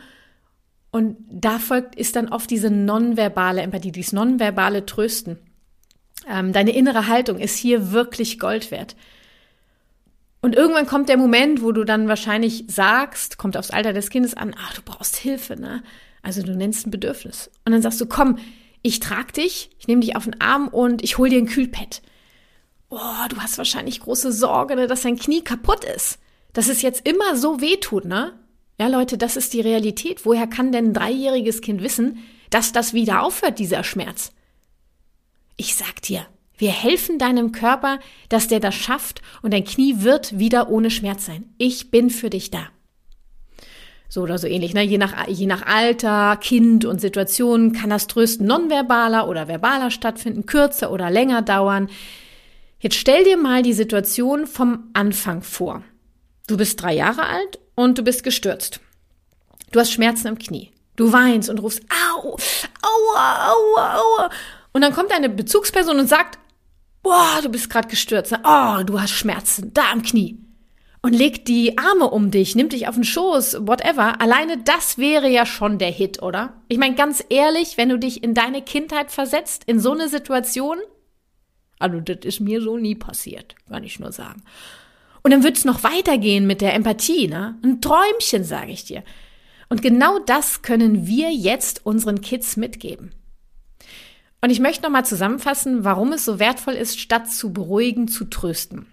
und 0.95 1.17
da 1.29 1.59
folgt, 1.59 1.95
ist 1.95 2.15
dann 2.15 2.29
oft 2.29 2.49
diese 2.49 2.69
nonverbale 2.69 3.61
Empathie, 3.61 3.91
dieses 3.91 4.13
nonverbale 4.13 4.85
Trösten. 4.85 5.37
Ähm, 6.25 6.53
deine 6.53 6.73
innere 6.73 7.09
Haltung 7.09 7.37
ist 7.37 7.57
hier 7.57 7.91
wirklich 7.91 8.39
Gold 8.39 8.71
wert. 8.71 8.95
Und 10.41 10.55
irgendwann 10.55 10.87
kommt 10.87 11.09
der 11.09 11.17
Moment, 11.17 11.61
wo 11.61 11.73
du 11.73 11.83
dann 11.83 12.07
wahrscheinlich 12.07 12.63
sagst, 12.69 13.37
kommt 13.37 13.57
aufs 13.57 13.71
Alter 13.71 13.91
des 13.91 14.09
Kindes 14.09 14.35
an, 14.35 14.55
ach, 14.57 14.73
du 14.73 14.83
brauchst 14.85 15.17
Hilfe, 15.17 15.59
ne? 15.59 15.83
Also 16.21 16.43
du 16.43 16.55
nennst 16.55 16.87
ein 16.87 16.91
Bedürfnis. 16.91 17.51
Und 17.65 17.73
dann 17.73 17.81
sagst 17.81 17.99
du, 17.99 18.05
komm, 18.05 18.37
ich 18.81 19.01
trag 19.01 19.33
dich, 19.33 19.71
ich 19.77 19.89
nehme 19.89 19.99
dich 19.99 20.15
auf 20.15 20.23
den 20.23 20.39
Arm 20.39 20.69
und 20.69 21.03
ich 21.03 21.17
hol 21.17 21.27
dir 21.27 21.39
ein 21.39 21.47
Kühlpad. 21.47 22.03
Boah, 22.87 23.25
du 23.27 23.35
hast 23.41 23.57
wahrscheinlich 23.57 23.99
große 23.99 24.31
Sorge, 24.31 24.77
ne, 24.77 24.87
dass 24.87 25.01
dein 25.01 25.19
Knie 25.19 25.43
kaputt 25.43 25.83
ist. 25.83 26.19
Dass 26.53 26.69
es 26.69 26.81
jetzt 26.81 27.05
immer 27.05 27.35
so 27.35 27.59
weh 27.59 27.75
tut, 27.75 28.05
ne? 28.05 28.39
Ja, 28.77 28.87
Leute, 28.87 29.17
das 29.17 29.37
ist 29.37 29.53
die 29.53 29.61
Realität. 29.61 30.25
Woher 30.25 30.47
kann 30.47 30.71
denn 30.71 30.87
ein 30.87 30.93
dreijähriges 30.93 31.61
Kind 31.61 31.81
wissen, 31.81 32.19
dass 32.49 32.73
das 32.73 32.93
wieder 32.93 33.23
aufhört, 33.23 33.59
dieser 33.59 33.83
Schmerz? 33.83 34.33
Ich 35.55 35.75
sag 35.75 36.01
dir, 36.01 36.25
wir 36.57 36.71
helfen 36.71 37.17
deinem 37.17 37.51
Körper, 37.53 37.99
dass 38.27 38.47
der 38.47 38.59
das 38.59 38.75
schafft 38.75 39.21
und 39.41 39.53
dein 39.53 39.63
Knie 39.63 39.95
wird 39.99 40.37
wieder 40.39 40.69
ohne 40.69 40.91
Schmerz 40.91 41.25
sein. 41.25 41.53
Ich 41.57 41.89
bin 41.89 42.09
für 42.09 42.29
dich 42.29 42.51
da. 42.51 42.67
So 44.09 44.21
oder 44.21 44.37
so 44.37 44.47
ähnlich. 44.47 44.73
Ne? 44.73 44.83
Je, 44.83 44.97
nach, 44.97 45.27
je 45.27 45.47
nach 45.47 45.65
Alter, 45.65 46.37
Kind 46.37 46.85
und 46.85 47.01
Situation 47.01 47.73
kann 47.73 47.89
das 47.89 48.07
Trösten 48.07 48.45
nonverbaler 48.45 49.27
oder 49.27 49.47
verbaler 49.47 49.89
stattfinden, 49.89 50.45
kürzer 50.45 50.91
oder 50.91 51.09
länger 51.09 51.41
dauern. 51.41 51.89
Jetzt 52.79 52.95
stell 52.95 53.23
dir 53.23 53.37
mal 53.37 53.63
die 53.63 53.73
Situation 53.73 54.47
vom 54.47 54.89
Anfang 54.93 55.41
vor. 55.41 55.81
Du 56.47 56.57
bist 56.57 56.81
drei 56.81 56.93
Jahre 56.93 57.25
alt 57.25 57.59
und 57.75 57.97
du 57.97 58.03
bist 58.03 58.23
gestürzt. 58.23 58.79
Du 59.71 59.79
hast 59.79 59.91
Schmerzen 59.91 60.27
im 60.27 60.37
Knie. 60.37 60.71
Du 60.95 61.11
weinst 61.11 61.49
und 61.49 61.59
rufst, 61.59 61.81
au, 61.89 62.37
aua, 62.81 63.51
aua, 63.51 63.95
aua. 63.97 64.29
Und 64.71 64.81
dann 64.81 64.93
kommt 64.93 65.11
eine 65.11 65.29
Bezugsperson 65.29 65.99
und 65.99 66.07
sagt, 66.07 66.39
boah, 67.03 67.39
du 67.43 67.49
bist 67.49 67.69
gerade 67.69 67.87
gestürzt. 67.87 68.33
Oh, 68.43 68.83
du 68.83 68.99
hast 68.99 69.11
Schmerzen 69.11 69.73
da 69.73 69.91
am 69.91 70.01
Knie. 70.01 70.39
Und 71.01 71.13
legt 71.13 71.47
die 71.49 71.77
Arme 71.77 72.09
um 72.09 72.31
dich, 72.31 72.55
nimmt 72.55 72.73
dich 72.73 72.87
auf 72.87 72.95
den 72.95 73.03
Schoß, 73.03 73.67
whatever. 73.67 74.19
Alleine 74.21 74.57
das 74.57 74.97
wäre 74.97 75.29
ja 75.29 75.45
schon 75.45 75.77
der 75.77 75.91
Hit, 75.91 76.23
oder? 76.23 76.53
Ich 76.67 76.79
meine, 76.79 76.95
ganz 76.95 77.23
ehrlich, 77.29 77.77
wenn 77.77 77.89
du 77.89 77.99
dich 77.99 78.23
in 78.23 78.33
deine 78.33 78.63
Kindheit 78.63 79.11
versetzt, 79.11 79.63
in 79.67 79.79
so 79.79 79.91
eine 79.91 80.09
Situation, 80.09 80.79
also 81.77 81.99
das 81.99 82.19
ist 82.23 82.39
mir 82.39 82.59
so 82.59 82.77
nie 82.77 82.95
passiert, 82.95 83.55
kann 83.69 83.83
ich 83.83 83.99
nur 83.99 84.11
sagen. 84.11 84.41
Und 85.25 85.31
dann 85.31 85.43
wird's 85.43 85.65
noch 85.65 85.81
weitergehen 85.81 86.45
mit 86.45 86.61
der 86.61 86.75
Empathie, 86.75 87.27
ne? 87.27 87.57
Ein 87.63 87.81
Träumchen, 87.81 88.43
sage 88.43 88.71
ich 88.71 88.85
dir. 88.85 89.03
Und 89.69 89.81
genau 89.81 90.19
das 90.19 90.61
können 90.61 91.07
wir 91.07 91.31
jetzt 91.31 91.83
unseren 91.83 92.21
Kids 92.21 92.57
mitgeben. 92.57 93.11
Und 94.39 94.51
ich 94.51 94.59
möchte 94.59 94.83
nochmal 94.83 95.03
zusammenfassen, 95.03 95.83
warum 95.83 96.13
es 96.13 96.25
so 96.25 96.37
wertvoll 96.37 96.75
ist, 96.75 96.99
statt 96.99 97.27
zu 97.31 97.51
beruhigen, 97.51 98.07
zu 98.07 98.25
trösten. 98.25 98.85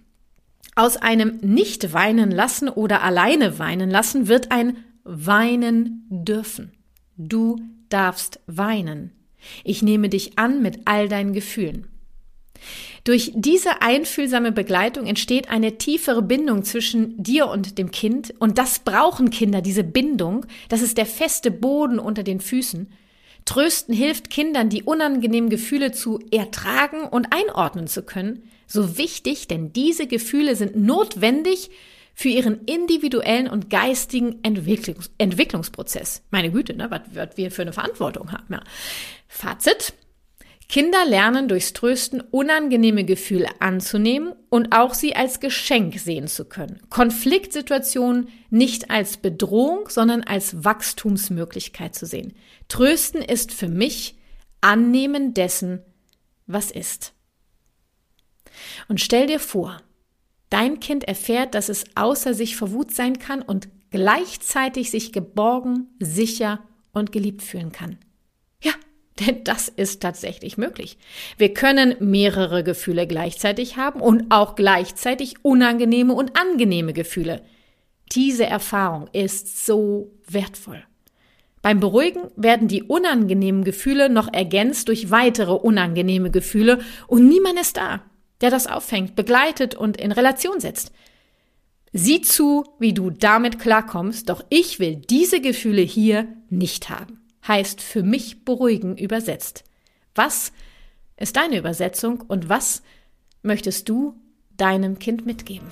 Aus 0.74 0.96
einem 0.96 1.36
nicht 1.42 1.92
weinen 1.92 2.30
lassen 2.30 2.70
oder 2.70 3.02
alleine 3.02 3.58
weinen 3.58 3.90
lassen 3.90 4.26
wird 4.26 4.52
ein 4.52 4.78
weinen 5.04 6.06
dürfen. 6.08 6.72
Du 7.18 7.60
darfst 7.90 8.40
weinen. 8.46 9.12
Ich 9.64 9.82
nehme 9.82 10.08
dich 10.08 10.38
an 10.38 10.62
mit 10.62 10.80
all 10.86 11.10
deinen 11.10 11.34
Gefühlen. 11.34 11.88
Durch 13.04 13.32
diese 13.34 13.82
einfühlsame 13.82 14.52
Begleitung 14.52 15.06
entsteht 15.06 15.50
eine 15.50 15.76
tiefere 15.76 16.22
Bindung 16.22 16.62
zwischen 16.62 17.20
dir 17.20 17.48
und 17.48 17.78
dem 17.78 17.90
Kind 17.90 18.32
und 18.38 18.58
das 18.58 18.78
brauchen 18.78 19.30
Kinder, 19.30 19.60
diese 19.60 19.82
Bindung. 19.82 20.46
Das 20.68 20.82
ist 20.82 20.98
der 20.98 21.06
feste 21.06 21.50
Boden 21.50 21.98
unter 21.98 22.22
den 22.22 22.40
Füßen. 22.40 22.92
Trösten 23.44 23.92
hilft 23.92 24.30
Kindern, 24.30 24.68
die 24.68 24.84
unangenehmen 24.84 25.50
Gefühle 25.50 25.90
zu 25.90 26.20
ertragen 26.30 27.02
und 27.02 27.28
einordnen 27.34 27.88
zu 27.88 28.02
können. 28.02 28.48
So 28.68 28.96
wichtig, 28.98 29.48
denn 29.48 29.72
diese 29.72 30.06
Gefühle 30.06 30.54
sind 30.54 30.76
notwendig 30.76 31.70
für 32.14 32.28
ihren 32.28 32.64
individuellen 32.66 33.48
und 33.48 33.68
geistigen 33.68 34.38
Entwicklungs 34.42 35.10
Entwicklungsprozess. 35.18 36.22
Meine 36.30 36.52
Güte, 36.52 36.74
ne, 36.74 36.90
was, 36.90 37.36
wir 37.36 37.50
für 37.50 37.62
eine 37.62 37.72
Verantwortung 37.72 38.30
haben. 38.30 38.54
Ja. 38.54 38.62
Fazit. 39.26 39.94
Kinder 40.72 41.04
lernen 41.04 41.48
durchs 41.48 41.74
Trösten 41.74 42.22
unangenehme 42.22 43.04
Gefühle 43.04 43.50
anzunehmen 43.58 44.32
und 44.48 44.74
auch 44.74 44.94
sie 44.94 45.14
als 45.14 45.38
Geschenk 45.38 45.98
sehen 45.98 46.28
zu 46.28 46.46
können. 46.46 46.80
Konfliktsituationen 46.88 48.30
nicht 48.48 48.90
als 48.90 49.18
Bedrohung, 49.18 49.90
sondern 49.90 50.22
als 50.22 50.64
Wachstumsmöglichkeit 50.64 51.94
zu 51.94 52.06
sehen. 52.06 52.32
Trösten 52.68 53.20
ist 53.20 53.52
für 53.52 53.68
mich 53.68 54.16
Annehmen 54.62 55.34
dessen, 55.34 55.82
was 56.46 56.70
ist. 56.70 57.12
Und 58.88 58.98
stell 58.98 59.26
dir 59.26 59.40
vor, 59.40 59.76
dein 60.48 60.80
Kind 60.80 61.04
erfährt, 61.04 61.54
dass 61.54 61.68
es 61.68 61.84
außer 61.96 62.32
sich 62.32 62.56
vor 62.56 62.72
Wut 62.72 62.94
sein 62.94 63.18
kann 63.18 63.42
und 63.42 63.68
gleichzeitig 63.90 64.90
sich 64.90 65.12
geborgen, 65.12 65.88
sicher 65.98 66.60
und 66.92 67.12
geliebt 67.12 67.42
fühlen 67.42 67.72
kann. 67.72 67.98
Denn 69.20 69.44
das 69.44 69.68
ist 69.68 70.00
tatsächlich 70.00 70.56
möglich. 70.56 70.96
Wir 71.36 71.52
können 71.52 71.96
mehrere 72.00 72.64
Gefühle 72.64 73.06
gleichzeitig 73.06 73.76
haben 73.76 74.00
und 74.00 74.30
auch 74.30 74.54
gleichzeitig 74.54 75.44
unangenehme 75.44 76.14
und 76.14 76.38
angenehme 76.38 76.92
Gefühle. 76.92 77.42
Diese 78.12 78.46
Erfahrung 78.46 79.08
ist 79.12 79.66
so 79.66 80.12
wertvoll. 80.26 80.82
Beim 81.60 81.78
Beruhigen 81.78 82.22
werden 82.36 82.68
die 82.68 82.82
unangenehmen 82.82 83.64
Gefühle 83.64 84.08
noch 84.08 84.32
ergänzt 84.32 84.88
durch 84.88 85.10
weitere 85.10 85.52
unangenehme 85.52 86.30
Gefühle 86.30 86.80
und 87.06 87.28
niemand 87.28 87.60
ist 87.60 87.76
da, 87.76 88.02
der 88.40 88.50
das 88.50 88.66
auffängt, 88.66 89.14
begleitet 89.14 89.76
und 89.76 89.96
in 89.96 90.10
Relation 90.10 90.58
setzt. 90.58 90.90
Sieh 91.92 92.22
zu, 92.22 92.64
wie 92.80 92.94
du 92.94 93.10
damit 93.10 93.60
klarkommst, 93.60 94.28
doch 94.28 94.44
ich 94.48 94.80
will 94.80 94.96
diese 94.96 95.40
Gefühle 95.40 95.82
hier 95.82 96.26
nicht 96.48 96.90
haben 96.90 97.21
heißt 97.46 97.80
für 97.80 98.02
mich 98.02 98.44
beruhigen 98.44 98.96
übersetzt. 98.96 99.64
Was 100.14 100.52
ist 101.16 101.36
deine 101.36 101.58
Übersetzung 101.58 102.20
und 102.20 102.48
was 102.48 102.82
möchtest 103.42 103.88
du 103.88 104.14
deinem 104.56 104.98
Kind 104.98 105.26
mitgeben? 105.26 105.66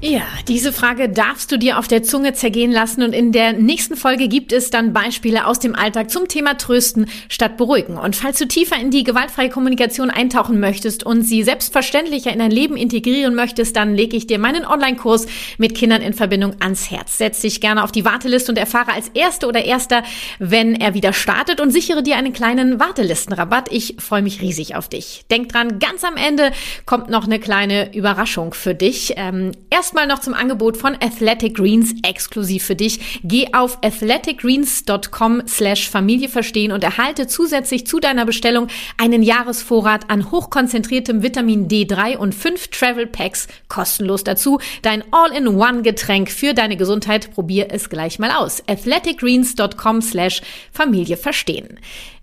Ja, 0.00 0.22
diese 0.46 0.72
Frage 0.72 1.08
darfst 1.08 1.50
du 1.50 1.56
dir 1.56 1.76
auf 1.76 1.88
der 1.88 2.04
Zunge 2.04 2.32
zergehen 2.32 2.70
lassen 2.70 3.02
und 3.02 3.12
in 3.12 3.32
der 3.32 3.52
nächsten 3.52 3.96
Folge 3.96 4.28
gibt 4.28 4.52
es 4.52 4.70
dann 4.70 4.92
Beispiele 4.92 5.44
aus 5.44 5.58
dem 5.58 5.74
Alltag 5.74 6.08
zum 6.12 6.28
Thema 6.28 6.56
Trösten 6.56 7.06
statt 7.28 7.56
Beruhigen. 7.56 7.98
Und 7.98 8.14
falls 8.14 8.38
du 8.38 8.46
tiefer 8.46 8.76
in 8.76 8.92
die 8.92 9.02
gewaltfreie 9.02 9.48
Kommunikation 9.48 10.10
eintauchen 10.10 10.60
möchtest 10.60 11.04
und 11.04 11.22
sie 11.22 11.42
selbstverständlicher 11.42 12.32
in 12.32 12.38
dein 12.38 12.52
Leben 12.52 12.76
integrieren 12.76 13.34
möchtest, 13.34 13.74
dann 13.74 13.96
lege 13.96 14.16
ich 14.16 14.28
dir 14.28 14.38
meinen 14.38 14.64
Online-Kurs 14.64 15.26
mit 15.58 15.74
Kindern 15.74 16.00
in 16.00 16.14
Verbindung 16.14 16.54
ans 16.60 16.92
Herz. 16.92 17.18
Setz 17.18 17.40
dich 17.40 17.60
gerne 17.60 17.82
auf 17.82 17.90
die 17.90 18.04
Warteliste 18.04 18.52
und 18.52 18.56
erfahre 18.56 18.92
als 18.92 19.08
Erste 19.14 19.48
oder 19.48 19.64
Erster, 19.64 20.04
wenn 20.38 20.76
er 20.76 20.94
wieder 20.94 21.12
startet 21.12 21.60
und 21.60 21.72
sichere 21.72 22.04
dir 22.04 22.16
einen 22.16 22.32
kleinen 22.32 22.78
Wartelistenrabatt. 22.78 23.72
Ich 23.72 23.96
freue 23.98 24.22
mich 24.22 24.42
riesig 24.42 24.76
auf 24.76 24.88
dich. 24.88 25.24
Denk 25.28 25.48
dran, 25.48 25.80
ganz 25.80 26.04
am 26.04 26.16
Ende 26.16 26.52
kommt 26.86 27.10
noch 27.10 27.24
eine 27.24 27.40
kleine 27.40 27.92
Überraschung 27.96 28.54
für 28.54 28.76
dich. 28.76 29.14
Ähm, 29.16 29.50
erst 29.70 29.87
Erstmal 29.88 30.06
noch 30.06 30.18
zum 30.18 30.34
Angebot 30.34 30.76
von 30.76 30.98
Athletic 31.00 31.56
Greens 31.56 31.94
exklusiv 32.02 32.62
für 32.62 32.76
dich. 32.76 33.22
Geh 33.24 33.54
auf 33.54 33.78
athleticgreens.com 33.82 35.44
slash 35.48 35.88
Familie 35.88 36.28
verstehen 36.28 36.72
und 36.72 36.84
erhalte 36.84 37.26
zusätzlich 37.26 37.86
zu 37.86 37.98
deiner 37.98 38.26
Bestellung 38.26 38.68
einen 38.98 39.22
Jahresvorrat 39.22 40.10
an 40.10 40.30
hochkonzentriertem 40.30 41.22
Vitamin 41.22 41.68
D3 41.68 42.18
und 42.18 42.34
fünf 42.34 42.68
Travel 42.68 43.06
Packs 43.06 43.48
kostenlos 43.68 44.24
dazu. 44.24 44.60
Dein 44.82 45.04
All-in-One-Getränk 45.10 46.30
für 46.30 46.52
deine 46.52 46.76
Gesundheit. 46.76 47.30
Probier 47.32 47.68
es 47.70 47.88
gleich 47.88 48.18
mal 48.18 48.32
aus. 48.32 48.62
athleticgreens.com 48.68 50.02
slash 50.02 50.42
Familie 50.70 51.16
verstehen. 51.16 51.78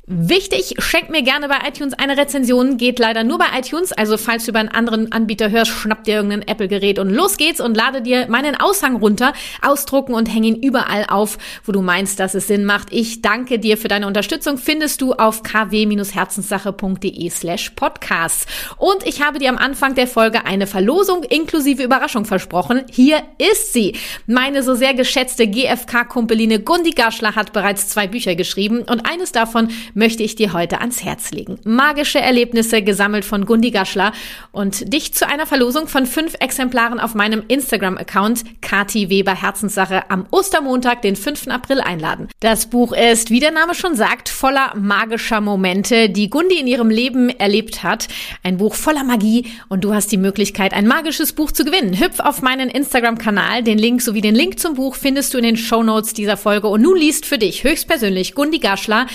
Wichtig, 0.08 0.76
schenk 0.78 1.10
mir 1.10 1.24
gerne 1.24 1.48
bei 1.48 1.58
iTunes 1.68 1.96
eine 1.96 2.16
Rezension, 2.16 2.78
geht 2.78 3.00
leider 3.00 3.24
nur 3.24 3.40
bei 3.40 3.48
iTunes, 3.58 3.92
also 3.92 4.18
falls 4.18 4.46
du 4.46 4.52
über 4.52 4.60
einen 4.60 4.70
anderen 4.70 5.12
Anbieter 5.12 5.50
hörst, 5.50 5.72
schnapp 5.72 6.04
dir 6.04 6.18
irgendein 6.18 6.44
Apple-Gerät 6.48 7.00
und 7.00 7.10
los 7.10 7.38
geht's 7.38 7.60
und 7.60 7.76
lade 7.76 8.04
dir 8.04 8.28
meinen 8.30 8.54
Aushang 8.54 8.98
runter, 8.98 9.34
ausdrucken 9.64 10.14
und 10.14 10.28
häng 10.28 10.44
ihn 10.44 10.62
überall 10.62 11.06
auf, 11.08 11.40
wo 11.64 11.72
du 11.72 11.82
meinst, 11.82 12.20
dass 12.20 12.36
es 12.36 12.46
Sinn 12.46 12.66
macht. 12.66 12.90
Ich 12.94 13.24
danke 13.24 13.58
dir 13.58 13.78
für 13.78 13.88
deine 13.88 14.06
Unterstützung, 14.06 14.60
findest 14.60 15.02
du 15.02 15.14
auf 15.14 15.42
kw-herzenssache.de 15.42 17.30
slash 17.32 17.72
podcasts. 17.72 18.46
Und 18.78 19.08
ich 19.08 19.24
habe 19.24 19.40
dir 19.40 19.50
am 19.50 19.58
Anfang 19.58 19.96
der 19.96 20.06
Folge 20.06 20.46
eine 20.46 20.68
Verlosung 20.68 21.24
inklusive 21.24 21.82
Überraschung 21.82 22.26
versprochen. 22.26 22.84
Hier 22.92 23.24
ist 23.40 23.74
sie. 23.74 23.96
Meine 24.28 24.62
so 24.62 24.76
sehr 24.76 24.94
geschätzte 24.94 25.48
GFK-Kumpeline 25.48 26.60
Gundi 26.60 26.92
Gaschler 26.92 27.34
hat 27.34 27.54
bereits 27.54 27.88
zwei 27.88 28.06
Bücher 28.06 28.36
geschrieben 28.36 28.84
und 28.84 29.10
eines 29.10 29.32
davon 29.32 29.70
möchte 29.96 30.22
ich 30.22 30.36
dir 30.36 30.54
heute 30.54 30.82
ans 30.82 31.04
Herz 31.04 31.32
legen. 31.32 31.60
Magische 31.64 32.20
Erlebnisse 32.20 32.84
gesammelt 32.84 33.26
von 33.26 33.46
Gundi 33.46 33.72
Gaschler 33.72 34.12
und 34.52 34.94
dich 34.94 35.14
zu 35.14 35.28
einer 35.28 35.48
Verlosung 35.48 35.88
von 35.88 36.06
fünf 36.06 36.36
Exemplaren 36.40 37.00
auf 37.00 37.16
meinem 37.16 37.44
Instagram-Account 37.48 38.62
Kati 38.62 39.10
Weber 39.10 39.42
Herzenssache 39.42 40.10
am 40.12 40.28
Ostermontag, 40.32 41.02
den 41.02 41.16
5. 41.16 41.48
April 41.48 41.82
einladen. 41.82 42.28
Das 42.42 42.70
Buch 42.70 42.94
ist, 42.94 43.32
wie 43.32 43.40
der 43.40 43.52
Name 43.52 43.74
schon 43.74 43.96
sagt, 43.96 44.30
voller 44.30 44.74
magischer 44.76 45.42
Momente, 45.42 46.10
die 46.10 46.30
Gundi 46.30 46.60
in 46.60 46.68
ihrem 46.68 46.90
Leben 46.90 47.30
erlebt 47.30 47.84
hat. 47.84 48.08
Ein 48.44 48.58
Buch 48.58 48.76
voller 48.76 49.04
Magie 49.04 49.48
und 49.70 49.84
du 49.84 49.94
hast 49.94 50.12
die 50.12 50.18
Möglichkeit, 50.18 50.74
ein 50.74 50.88
magisches 50.88 51.34
Buch 51.34 51.52
zu 51.52 51.64
gewinnen. 51.64 52.00
Hüpf 52.00 52.20
auf 52.20 52.42
meinen 52.42 52.70
Instagram-Kanal. 52.70 53.64
Den 53.64 53.78
Link 53.78 54.02
sowie 54.02 54.22
den 54.22 54.36
Link 54.36 54.60
zum 54.60 54.76
Buch 54.76 54.96
findest 54.96 55.34
du 55.34 55.38
in 55.38 55.46
den 55.46 55.58
Show 55.58 55.84
Notes 55.84 56.14
dieser 56.14 56.38
Folge. 56.38 56.68
Und 56.68 56.82
nun 56.82 56.98
liest 56.98 57.26
für 57.26 57.38
dich 57.38 57.64
höchstpersönlich 57.64 58.36
Gundi 58.36 58.60
Gaschler 58.60 59.08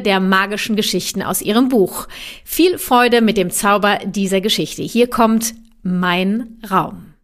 der 0.00 0.20
magischen 0.20 0.76
Geschichten 0.76 1.22
aus 1.22 1.42
ihrem 1.42 1.68
Buch. 1.68 2.08
Viel 2.44 2.78
Freude 2.78 3.20
mit 3.20 3.36
dem 3.36 3.50
Zauber 3.50 3.98
dieser 4.04 4.40
Geschichte. 4.40 4.82
Hier 4.82 5.08
kommt 5.08 5.54
mein 5.82 6.58
Raum. 6.70 7.14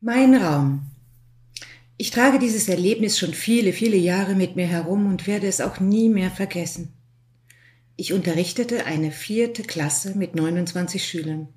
Mein 0.00 0.34
Raum. 0.34 0.82
Ich 1.96 2.10
trage 2.10 2.38
dieses 2.38 2.68
Erlebnis 2.68 3.18
schon 3.18 3.34
viele, 3.34 3.74
viele 3.74 3.98
Jahre 3.98 4.34
mit 4.34 4.56
mir 4.56 4.66
herum 4.66 5.06
und 5.06 5.26
werde 5.26 5.46
es 5.46 5.60
auch 5.60 5.80
nie 5.80 6.08
mehr 6.08 6.30
vergessen. 6.30 6.94
Ich 7.96 8.14
unterrichtete 8.14 8.86
eine 8.86 9.10
vierte 9.10 9.62
Klasse 9.62 10.16
mit 10.16 10.34
29 10.34 11.06
Schülern. 11.06 11.48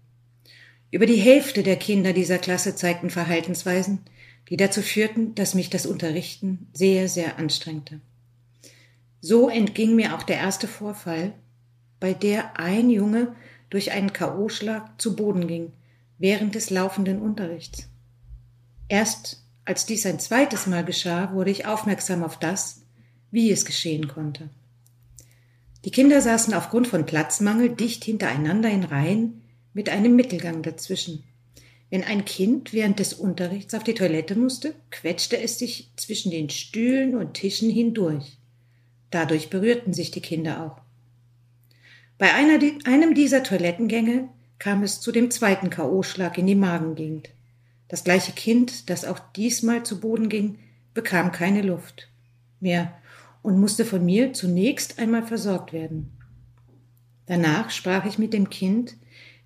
Über 0.91 1.06
die 1.06 1.15
Hälfte 1.15 1.63
der 1.63 1.78
Kinder 1.78 2.12
dieser 2.12 2.38
Klasse 2.38 2.76
zeigten 2.76 3.10
Verhaltensweisen, 3.10 3.99
die 4.49 4.58
dazu 4.58 4.82
führten, 4.82 5.34
dass 5.36 5.56
mich 5.56 5.69
das 5.69 5.86
Unterrichten 5.86 6.67
sehr, 6.73 7.08
sehr 7.08 7.39
anstrengte. 7.39 8.02
So 9.25 9.47
entging 9.47 9.95
mir 9.95 10.15
auch 10.15 10.23
der 10.23 10.36
erste 10.36 10.67
Vorfall, 10.67 11.33
bei 12.01 12.13
der 12.13 12.59
ein 12.59 12.89
Junge 12.89 13.33
durch 13.69 13.93
einen 13.93 14.12
K.O.-Schlag 14.12 14.97
zu 14.97 15.15
Boden 15.15 15.47
ging, 15.47 15.71
während 16.17 16.55
des 16.55 16.69
laufenden 16.69 17.21
Unterrichts. 17.21 17.88
Erst 18.89 19.41
als 19.63 19.86
dies 19.86 20.05
ein 20.05 20.19
zweites 20.19 20.67
Mal 20.67 20.83
geschah, 20.83 21.31
wurde 21.31 21.51
ich 21.51 21.65
aufmerksam 21.65 22.21
auf 22.21 22.38
das, 22.38 22.81
wie 23.31 23.49
es 23.49 23.63
geschehen 23.63 24.09
konnte. 24.09 24.49
Die 25.86 25.91
Kinder 25.91 26.19
saßen 26.19 26.53
aufgrund 26.53 26.89
von 26.89 27.05
Platzmangel 27.05 27.69
dicht 27.69 28.03
hintereinander 28.03 28.69
in 28.69 28.83
Reihen 28.83 29.41
mit 29.73 29.88
einem 29.88 30.17
Mittelgang 30.17 30.63
dazwischen. 30.63 31.23
Wenn 31.89 32.03
ein 32.03 32.25
Kind 32.25 32.73
während 32.73 32.99
des 32.99 33.13
Unterrichts 33.13 33.73
auf 33.73 33.86
die 33.86 33.93
Toilette 33.93 34.36
musste, 34.36 34.75
quetschte 34.91 35.39
es 35.39 35.59
sich 35.59 35.91
zwischen 35.95 36.29
den 36.29 36.49
Stühlen 36.49 37.15
und 37.15 37.36
Tischen 37.36 37.69
hindurch. 37.69 38.38
Dadurch 39.13 39.52
berührten 39.52 39.93
sich 39.93 40.10
die 40.10 40.21
Kinder 40.21 40.63
auch. 40.65 40.82
Bei 42.17 42.34
einer, 42.34 42.58
einem 42.86 43.13
dieser 43.13 43.43
Toilettengänge 43.43 44.28
kam 44.58 44.82
es 44.82 45.02
zu 45.02 45.12
dem 45.12 45.30
zweiten 45.30 45.69
K.O.-Schlag 45.69 46.39
in 46.39 46.47
die 46.47 46.56
Magengegend. 46.56 47.30
Das 47.88 48.04
gleiche 48.04 48.32
Kind, 48.32 48.89
das 48.89 49.06
auch 49.06 49.19
diesmal 49.36 49.84
zu 49.84 49.99
Boden 49.99 50.30
ging, 50.30 50.58
bekam 50.95 51.32
keine 51.32 51.62
Luft 51.62 52.10
mehr 52.60 52.91
und 53.43 53.60
musste 53.60 53.86
von 53.86 54.04
mir 54.04 54.34
zunächst 54.34 54.97
einmal 54.97 55.21
versorgt 55.21 55.73
werden. 55.73 56.17
Danach 57.28 57.69
sprach 57.69 58.06
ich 58.06 58.17
mit 58.17 58.34
dem 58.34 58.49
Kind, 58.49 58.95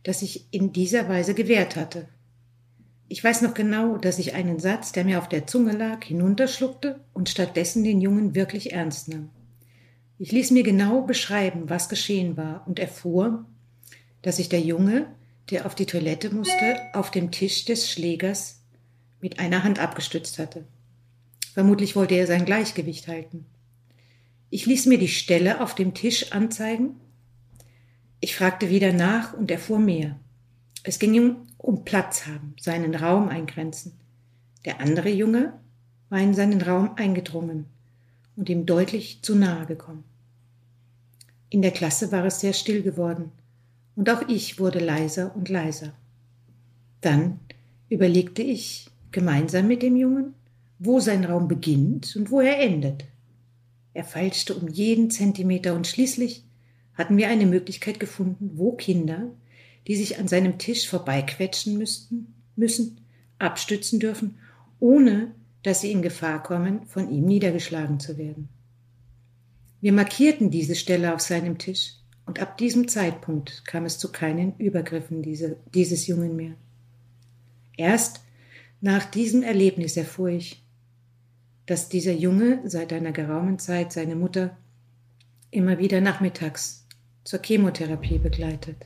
das 0.03 0.21
sich 0.21 0.45
in 0.51 0.71
dieser 0.71 1.09
Weise 1.09 1.33
gewehrt 1.33 1.75
hatte. 1.75 2.07
Ich 3.09 3.21
weiß 3.21 3.41
noch 3.41 3.53
genau, 3.53 3.97
dass 3.97 4.17
ich 4.17 4.33
einen 4.33 4.59
Satz, 4.59 4.93
der 4.93 5.03
mir 5.03 5.19
auf 5.19 5.27
der 5.27 5.45
Zunge 5.45 5.73
lag, 5.73 6.05
hinunterschluckte 6.05 7.01
und 7.13 7.27
stattdessen 7.27 7.83
den 7.83 7.99
Jungen 7.99 8.33
wirklich 8.33 8.71
ernst 8.71 9.09
nahm. 9.09 9.29
Ich 10.19 10.31
ließ 10.31 10.51
mir 10.51 10.63
genau 10.63 11.01
beschreiben, 11.01 11.69
was 11.69 11.89
geschehen 11.89 12.37
war 12.37 12.65
und 12.67 12.79
erfuhr, 12.79 13.45
dass 14.23 14.37
sich 14.37 14.49
der 14.49 14.61
Junge, 14.61 15.07
der 15.51 15.65
auf 15.65 15.75
die 15.75 15.85
Toilette 15.85 16.33
musste, 16.33 16.79
auf 16.93 17.11
dem 17.11 17.31
Tisch 17.31 17.65
des 17.65 17.91
Schlägers 17.91 18.61
mit 19.21 19.39
einer 19.39 19.63
Hand 19.63 19.79
abgestützt 19.79 20.39
hatte. 20.39 20.65
Vermutlich 21.53 21.95
wollte 21.95 22.15
er 22.15 22.25
sein 22.25 22.45
Gleichgewicht 22.45 23.07
halten. 23.07 23.45
Ich 24.49 24.65
ließ 24.65 24.87
mir 24.87 24.97
die 24.97 25.07
Stelle 25.07 25.61
auf 25.61 25.75
dem 25.75 25.93
Tisch 25.93 26.31
anzeigen. 26.31 26.99
Ich 28.19 28.35
fragte 28.35 28.69
wieder 28.69 28.93
nach 28.93 29.33
und 29.33 29.51
erfuhr 29.51 29.79
mehr. 29.79 30.19
Es 30.83 30.97
ging 30.97 31.13
ihm 31.13 31.35
um 31.57 31.85
Platz 31.85 32.25
haben, 32.25 32.55
seinen 32.59 32.95
Raum 32.95 33.29
eingrenzen. 33.29 33.93
Der 34.65 34.79
andere 34.79 35.09
Junge 35.09 35.53
war 36.09 36.19
in 36.19 36.33
seinen 36.33 36.61
Raum 36.61 36.95
eingedrungen 36.95 37.65
und 38.37 38.47
ihm 38.47 38.65
deutlich 38.65 39.19
zu 39.21 39.35
nahe 39.35 39.65
gekommen. 39.65 40.05
In 41.49 41.61
der 41.61 41.71
Klasse 41.71 42.11
war 42.13 42.23
es 42.25 42.39
sehr 42.39 42.53
still 42.53 42.81
geworden, 42.81 43.31
und 43.95 44.09
auch 44.09 44.21
ich 44.29 44.59
wurde 44.59 44.79
leiser 44.79 45.35
und 45.35 45.49
leiser. 45.49 45.93
Dann 47.01 47.39
überlegte 47.89 48.43
ich 48.43 48.89
gemeinsam 49.11 49.67
mit 49.67 49.81
dem 49.81 49.95
Jungen, 49.95 50.35
wo 50.79 50.99
sein 50.99 51.25
Raum 51.25 51.47
beginnt 51.47 52.15
und 52.15 52.29
wo 52.29 52.39
er 52.39 52.59
endet. 52.59 53.05
Er 53.93 54.03
feilschte 54.03 54.53
um 54.53 54.67
jeden 54.67 55.09
Zentimeter 55.09 55.73
und 55.73 55.87
schließlich 55.87 56.43
hatten 56.93 57.17
wir 57.17 57.29
eine 57.29 57.47
Möglichkeit 57.47 57.99
gefunden, 57.99 58.51
wo 58.53 58.73
Kinder, 58.73 59.31
die 59.87 59.95
sich 59.95 60.19
an 60.19 60.27
seinem 60.27 60.59
Tisch 60.59 60.87
vorbeiquetschen 60.87 61.77
müssten, 61.77 62.35
müssen, 62.55 63.01
abstützen 63.39 63.99
dürfen, 63.99 64.37
ohne 64.79 65.31
dass 65.67 65.81
sie 65.81 65.91
in 65.91 66.01
Gefahr 66.01 66.41
kommen, 66.41 66.85
von 66.85 67.11
ihm 67.11 67.25
niedergeschlagen 67.25 67.99
zu 67.99 68.17
werden. 68.17 68.47
Wir 69.81 69.91
markierten 69.91 70.49
diese 70.49 70.75
Stelle 70.75 71.13
auf 71.13 71.19
seinem 71.19 71.57
Tisch, 71.57 71.95
und 72.25 72.39
ab 72.41 72.57
diesem 72.57 72.87
Zeitpunkt 72.87 73.65
kam 73.65 73.83
es 73.83 73.99
zu 73.99 74.09
keinen 74.13 74.55
Übergriffen 74.59 75.21
diese, 75.21 75.57
dieses 75.73 76.07
Jungen 76.07 76.37
mehr. 76.37 76.53
Erst 77.75 78.21
nach 78.79 79.03
diesem 79.03 79.43
Erlebnis 79.43 79.97
erfuhr 79.97 80.29
ich, 80.29 80.63
dass 81.65 81.89
dieser 81.89 82.13
Junge 82.13 82.61
seit 82.63 82.93
einer 82.93 83.11
geraumen 83.11 83.59
Zeit 83.59 83.91
seine 83.91 84.15
Mutter 84.15 84.55
immer 85.51 85.79
wieder 85.79 85.99
nachmittags 85.99 86.87
zur 87.25 87.41
Chemotherapie 87.41 88.19
begleitet. 88.19 88.77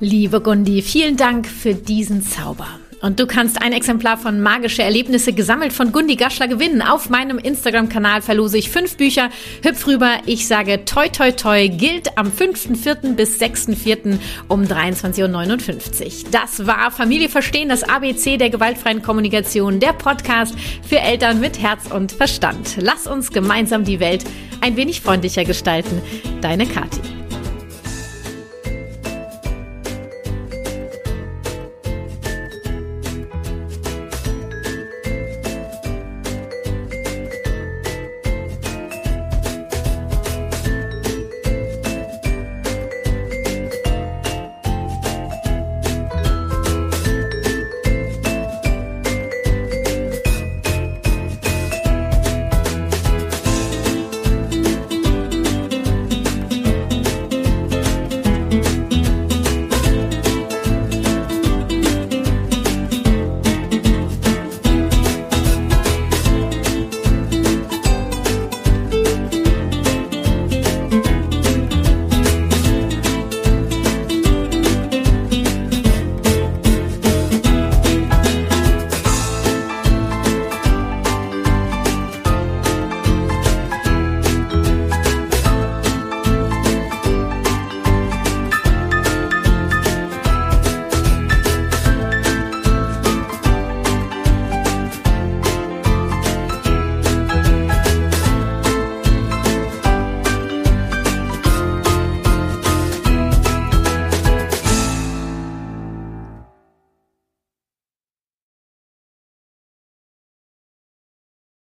Liebe 0.00 0.40
Gundi, 0.40 0.80
vielen 0.80 1.18
Dank 1.18 1.46
für 1.46 1.74
diesen 1.74 2.22
Zauber. 2.22 2.80
Und 3.04 3.20
du 3.20 3.26
kannst 3.26 3.60
ein 3.60 3.74
Exemplar 3.74 4.16
von 4.16 4.40
Magische 4.40 4.82
Erlebnisse 4.82 5.34
gesammelt 5.34 5.74
von 5.74 5.92
Gundi 5.92 6.16
Gaschler 6.16 6.48
gewinnen. 6.48 6.80
Auf 6.80 7.10
meinem 7.10 7.36
Instagram-Kanal 7.36 8.22
verlose 8.22 8.56
ich 8.56 8.70
fünf 8.70 8.96
Bücher. 8.96 9.28
Hüpf 9.62 9.86
rüber. 9.86 10.16
Ich 10.24 10.46
sage 10.46 10.86
toi 10.86 11.08
toi 11.08 11.30
toi 11.30 11.68
gilt 11.68 12.16
am 12.16 12.28
5.4. 12.28 13.12
bis 13.14 13.38
6.4. 13.42 14.18
um 14.48 14.62
23.59 14.62 16.24
Uhr. 16.24 16.30
Das 16.30 16.66
war 16.66 16.90
Familie 16.90 17.28
verstehen, 17.28 17.68
das 17.68 17.82
ABC 17.82 18.38
der 18.38 18.48
gewaltfreien 18.48 19.02
Kommunikation, 19.02 19.80
der 19.80 19.92
Podcast 19.92 20.54
für 20.88 20.98
Eltern 20.98 21.40
mit 21.40 21.60
Herz 21.60 21.92
und 21.92 22.10
Verstand. 22.10 22.78
Lass 22.80 23.06
uns 23.06 23.32
gemeinsam 23.32 23.84
die 23.84 24.00
Welt 24.00 24.24
ein 24.62 24.76
wenig 24.76 25.02
freundlicher 25.02 25.44
gestalten. 25.44 26.00
Deine 26.40 26.64
Kathi. 26.64 27.23